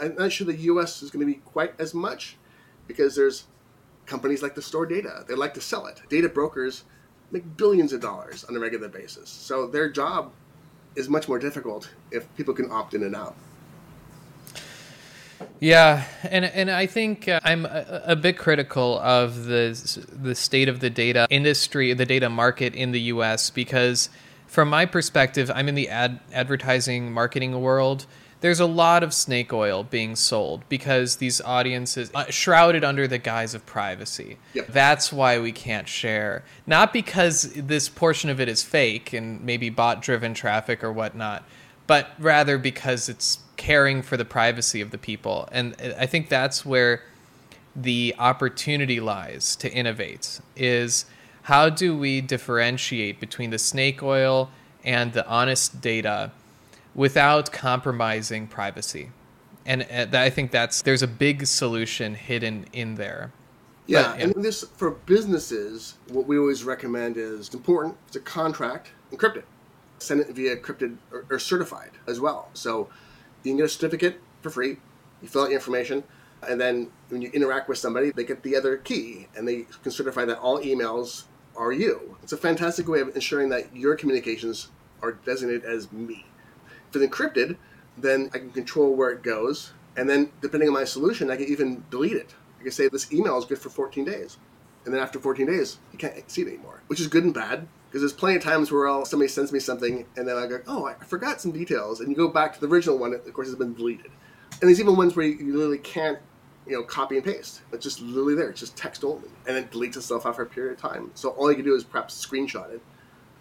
[0.00, 2.36] I'm not sure the US is going to be quite as much
[2.92, 3.44] because there's
[4.06, 5.24] companies like to store data.
[5.26, 6.00] They like to sell it.
[6.08, 6.84] Data brokers
[7.30, 9.28] make billions of dollars on a regular basis.
[9.30, 10.32] So their job
[10.94, 13.34] is much more difficult if people can opt in and out.
[15.58, 19.76] Yeah, and and I think uh, I'm a, a, bit critical of the
[20.12, 23.50] the state of the data industry, the data market in the U.S.
[23.50, 24.08] because,
[24.46, 28.06] from my perspective, I'm in the ad advertising marketing world.
[28.42, 33.18] There's a lot of snake oil being sold because these audiences uh, shrouded under the
[33.18, 34.36] guise of privacy.
[34.54, 34.66] Yep.
[34.66, 39.70] That's why we can't share, not because this portion of it is fake and maybe
[39.70, 41.44] bot driven traffic or whatnot,
[41.86, 45.48] but rather because it's caring for the privacy of the people.
[45.52, 47.04] And I think that's where
[47.76, 51.06] the opportunity lies to innovate is
[51.42, 54.50] how do we differentiate between the snake oil
[54.84, 56.32] and the honest data
[56.94, 59.10] without compromising privacy?
[59.64, 63.32] And uh, I think that's there's a big solution hidden in there.
[63.86, 67.96] Yeah, but, yeah, and this for businesses, what we always recommend is important.
[68.06, 69.44] It's a contract, encrypt it,
[69.98, 72.48] send it via encrypted or, or certified as well.
[72.54, 72.88] So
[73.42, 74.76] you can get a certificate for free.
[75.20, 76.02] You fill out your information,
[76.48, 79.92] and then when you interact with somebody, they get the other key, and they can
[79.92, 81.24] certify that all emails
[81.56, 82.16] are you.
[82.22, 84.70] It's a fantastic way of ensuring that your communications
[85.02, 86.24] are designated as me.
[86.94, 87.56] If it's encrypted,
[87.96, 91.46] then I can control where it goes, and then depending on my solution, I can
[91.46, 92.34] even delete it.
[92.60, 94.36] I can say this email is good for 14 days,
[94.84, 97.66] and then after 14 days, you can't see it anymore, which is good and bad
[97.88, 100.60] because there's plenty of times where I'll, somebody sends me something and then I go,
[100.66, 103.12] oh, I forgot some details, and you go back to the original one.
[103.12, 104.10] Of course, it's been deleted.
[104.52, 106.18] And there's even ones where you literally can't,
[106.66, 107.62] you know, copy and paste.
[107.72, 108.50] It's just literally there.
[108.50, 111.10] It's just text only, and it deletes itself after a period of time.
[111.14, 112.80] So all you can do is perhaps screenshot it.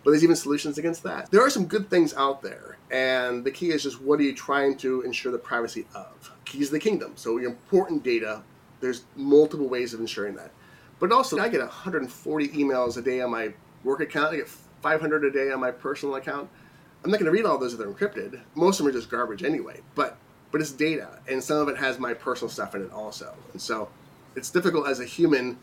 [0.04, 1.30] But there's even solutions against that.
[1.30, 4.34] There are some good things out there, and the key is just what are you
[4.34, 6.32] trying to ensure the privacy of?
[6.46, 7.14] Keys of the kingdom.
[7.16, 8.44] So your important data.
[8.80, 10.52] There's multiple ways of ensuring that.
[11.00, 14.34] But also, I get 140 emails a day on my work account.
[14.34, 16.50] I get 500 a day on my personal account.
[17.04, 18.40] I'm not going to read all those if they're encrypted.
[18.56, 19.82] Most of them are just garbage anyway.
[19.96, 20.18] But
[20.52, 23.34] but it's data, and some of it has my personal stuff in it also.
[23.54, 23.90] And so
[24.36, 25.58] it's difficult as a human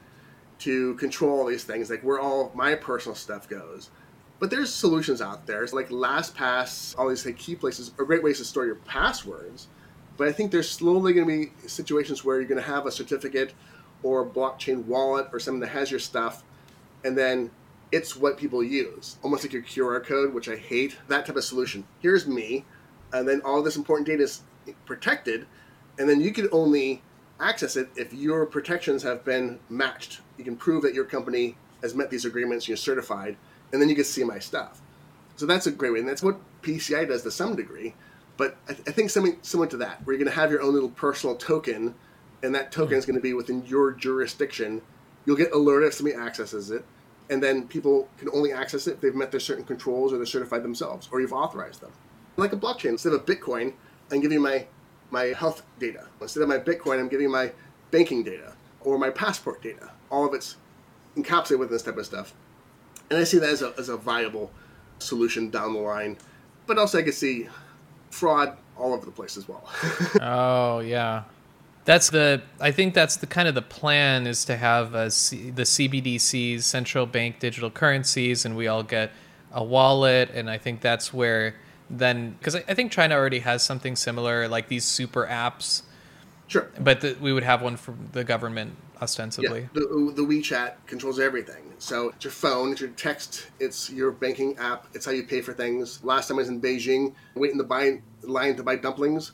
[0.61, 3.91] to control all these things, like where all my personal stuff goes.
[4.39, 5.65] But there's solutions out there.
[5.65, 9.69] It's like LastPass, all these like, key places are great ways to store your passwords.
[10.17, 12.93] But I think there's slowly going to be situations where you're going to have a
[12.93, 13.55] certificate
[14.03, 16.45] or a blockchain wallet or something that has your stuff,
[17.05, 17.51] and then
[17.91, 20.97] it's what people use, almost like your QR code, which I hate.
[21.09, 21.87] That type of solution.
[22.01, 22.65] Here's me,
[23.13, 24.43] and then all this important data is
[24.85, 25.47] protected,
[25.99, 27.03] and then you can only
[27.41, 30.21] access it if your protections have been matched.
[30.37, 33.37] You can prove that your company has met these agreements, you're certified,
[33.73, 34.81] and then you can see my stuff.
[35.37, 37.95] So that's a great way, and that's what PCI does to some degree.
[38.37, 40.63] But I, th- I think something similar to that, where you're going to have your
[40.63, 41.95] own little personal token,
[42.43, 43.13] and that token is mm-hmm.
[43.13, 44.83] going to be within your jurisdiction.
[45.27, 46.85] You'll get alerted if somebody accesses it,
[47.31, 50.27] and then people can only access it if they've met their certain controls or they're
[50.27, 51.93] certified themselves, or you've authorized them.
[52.37, 53.75] Like a blockchain, instead of Bitcoin,
[54.11, 54.67] I'm giving my
[55.11, 56.07] my health data.
[56.21, 57.53] Instead of my Bitcoin, I'm giving my
[57.91, 59.91] banking data or my passport data.
[60.11, 60.57] All of it's
[61.17, 62.35] encapsulated within this type of stuff.
[63.11, 64.51] And I see that as a, as a viable
[64.99, 66.17] solution down the line.
[66.67, 67.49] But also, I can see
[68.11, 69.69] fraud all over the place as well.
[70.21, 71.25] oh, yeah.
[71.85, 72.43] That's the.
[72.61, 76.63] I think that's the kind of the plan is to have a C, the CBDCs,
[76.63, 79.11] central bank digital currencies, and we all get
[79.53, 80.31] a wallet.
[80.35, 81.55] And I think that's where
[81.89, 85.83] then because I, I, think China already has something similar, like these super apps.
[86.47, 86.69] Sure.
[86.79, 89.61] But the, we would have one from the government ostensibly.
[89.61, 91.73] Yeah, the, the WeChat controls everything.
[91.79, 95.41] So it's your phone, it's your text, it's your banking app, it's how you pay
[95.41, 96.03] for things.
[96.05, 99.33] Last time I was in Beijing, waiting to buy line to buy dumplings,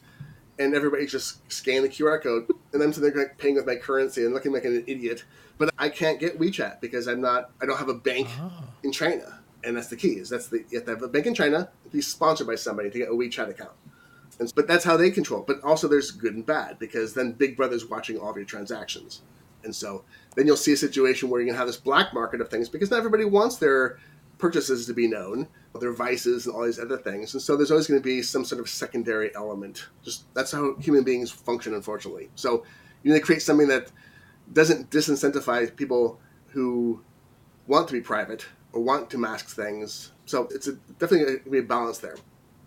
[0.59, 4.25] and everybody just scanned the QR code, and I'm sitting there paying with my currency
[4.25, 5.25] and looking like an idiot.
[5.57, 7.51] But I can't get WeChat because I'm not.
[7.63, 8.53] I don't have a bank oh.
[8.83, 10.19] in China and that's the key.
[10.19, 12.91] Is that's the you have to have a bank in China, be sponsored by somebody
[12.91, 13.73] to get a WeChat account.
[14.39, 15.45] And, but that's how they control.
[15.47, 19.23] But also, there's good and bad because then Big Brother's watching all of your transactions,
[19.65, 20.05] and so
[20.37, 22.91] then you'll see a situation where you're gonna have this black market of things because
[22.91, 23.99] not everybody wants their
[24.39, 25.49] purchases to be known,
[25.81, 28.45] their vices and all these other things, and so there's always going to be some
[28.45, 29.89] sort of secondary element.
[30.03, 32.31] Just that's how human beings function, unfortunately.
[32.35, 32.65] So
[33.03, 33.91] you need to create something that
[34.53, 37.03] doesn't disincentivize people who
[37.67, 40.13] want to be private or want to mask things.
[40.27, 42.17] So it's a, definitely a, a balance there.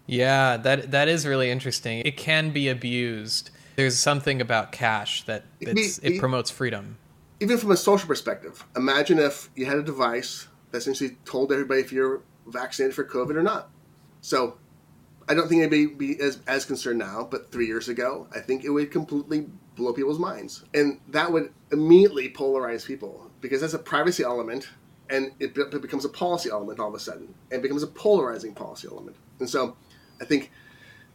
[0.05, 1.99] Yeah, that that is really interesting.
[1.99, 3.51] It can be abused.
[3.77, 6.97] There's something about cash that it, it promotes freedom.
[7.39, 11.81] Even from a social perspective, imagine if you had a device that essentially told everybody
[11.81, 13.69] if you're vaccinated for COVID or not.
[14.21, 14.57] So
[15.29, 18.39] I don't think anybody would be as, as concerned now, but three years ago, I
[18.39, 20.63] think it would completely blow people's minds.
[20.73, 24.67] And that would immediately polarize people because that's a privacy element
[25.09, 28.53] and it, it becomes a policy element all of a sudden, and becomes a polarizing
[28.53, 29.15] policy element.
[29.39, 29.77] And so,
[30.19, 30.51] I think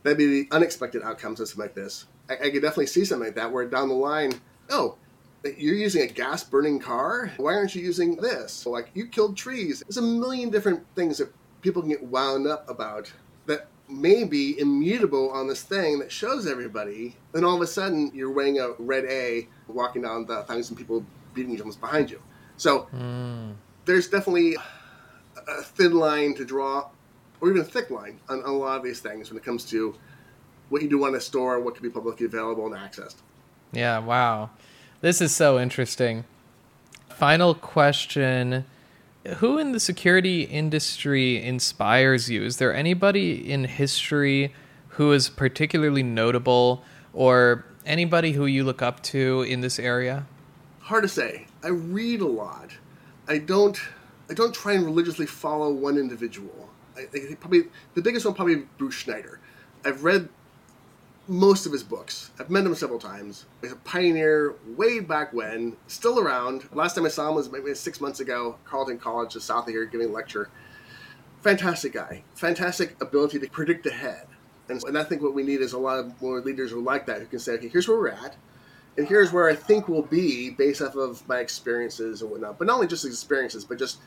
[0.02, 2.06] that'd be the unexpected outcomes of something like this.
[2.40, 4.32] I, I could definitely see something like that, where down the line,
[4.70, 4.96] oh,
[5.44, 7.32] you're using a gas burning car.
[7.36, 8.64] Why aren't you using this?
[8.66, 9.82] Like you killed trees.
[9.86, 13.12] There's a million different things that people can get wound up about
[13.46, 17.16] that may be immutable on this thing that shows everybody.
[17.32, 20.78] Then all of a sudden you're wearing a red A, walking down the things and
[20.78, 21.04] people
[21.34, 22.22] beating each other behind you.
[22.56, 23.54] So mm
[23.84, 24.56] there's definitely
[25.48, 26.88] a thin line to draw,
[27.40, 29.64] or even a thick line on, on, a lot of these things when it comes
[29.70, 29.94] to
[30.72, 33.16] what you do want to store, what can be publicly available and accessed.
[33.72, 34.48] Yeah, wow.
[35.02, 36.24] This is so interesting.
[37.10, 38.64] Final question
[39.36, 42.42] Who in the security industry inspires you?
[42.42, 44.54] Is there anybody in history
[44.88, 50.24] who is particularly notable or anybody who you look up to in this area?
[50.80, 51.46] Hard to say.
[51.62, 52.70] I read a lot.
[53.28, 53.78] I don't
[54.30, 56.70] I don't try and religiously follow one individual.
[56.96, 59.36] I, I probably the biggest one probably Bruce Schneier.
[59.84, 60.30] I've read
[61.28, 62.30] most of his books.
[62.38, 63.46] I've met him several times.
[63.60, 66.68] He's a pioneer way back when, still around.
[66.72, 69.74] Last time I saw him was maybe six months ago, Carleton College, just south of
[69.74, 70.50] here, giving a lecture.
[71.42, 72.24] Fantastic guy.
[72.34, 74.26] Fantastic ability to predict ahead.
[74.68, 77.06] And, and I think what we need is a lot of more leaders who like
[77.06, 78.36] that, who can say, okay, here's where we're at
[78.96, 82.58] and here's where I think we'll be based off of my experiences and whatnot.
[82.58, 84.00] But not only just experiences, but just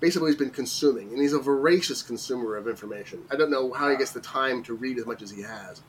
[0.00, 3.22] basically he's been consuming, and he's a voracious consumer of information.
[3.30, 5.82] I don't know how he gets the time to read as much as he has,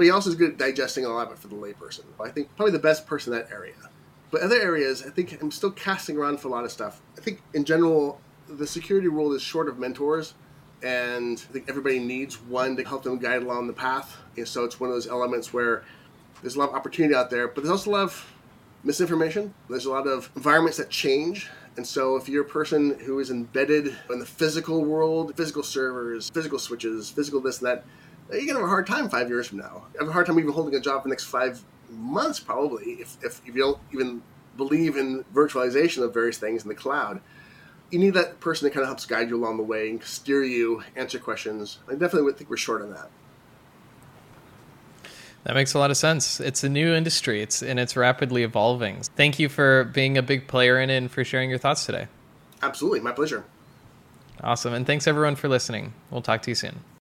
[0.00, 2.04] but he also is good at digesting a lot of it for the layperson.
[2.18, 3.74] I think probably the best person in that area.
[4.30, 7.02] But other areas, I think I'm still casting around for a lot of stuff.
[7.18, 10.32] I think in general, the security world is short of mentors,
[10.82, 14.16] and I think everybody needs one to help them guide along the path.
[14.38, 15.84] And so it's one of those elements where
[16.40, 18.32] there's a lot of opportunity out there, but there's also a lot of
[18.82, 19.52] misinformation.
[19.68, 21.50] There's a lot of environments that change.
[21.76, 26.30] And so, if you're a person who is embedded in the physical world, physical servers,
[26.30, 27.84] physical switches, physical this and that,
[28.32, 29.84] you're gonna have a hard time five years from now.
[29.94, 32.92] You have a hard time even holding a job for the next five months, probably,
[32.92, 34.22] if, if, if you don't even
[34.56, 37.20] believe in virtualization of various things in the cloud.
[37.90, 40.44] You need that person that kind of helps guide you along the way and steer
[40.44, 41.78] you, answer questions.
[41.88, 43.10] I definitely would think we're short on that.
[45.44, 46.38] That makes a lot of sense.
[46.38, 47.40] It's a new industry.
[47.42, 49.00] It's and it's rapidly evolving.
[49.16, 52.08] Thank you for being a big player in it and for sharing your thoughts today.
[52.62, 53.44] Absolutely, my pleasure.
[54.42, 54.74] Awesome.
[54.74, 55.94] And thanks everyone for listening.
[56.10, 56.80] We'll talk to you soon.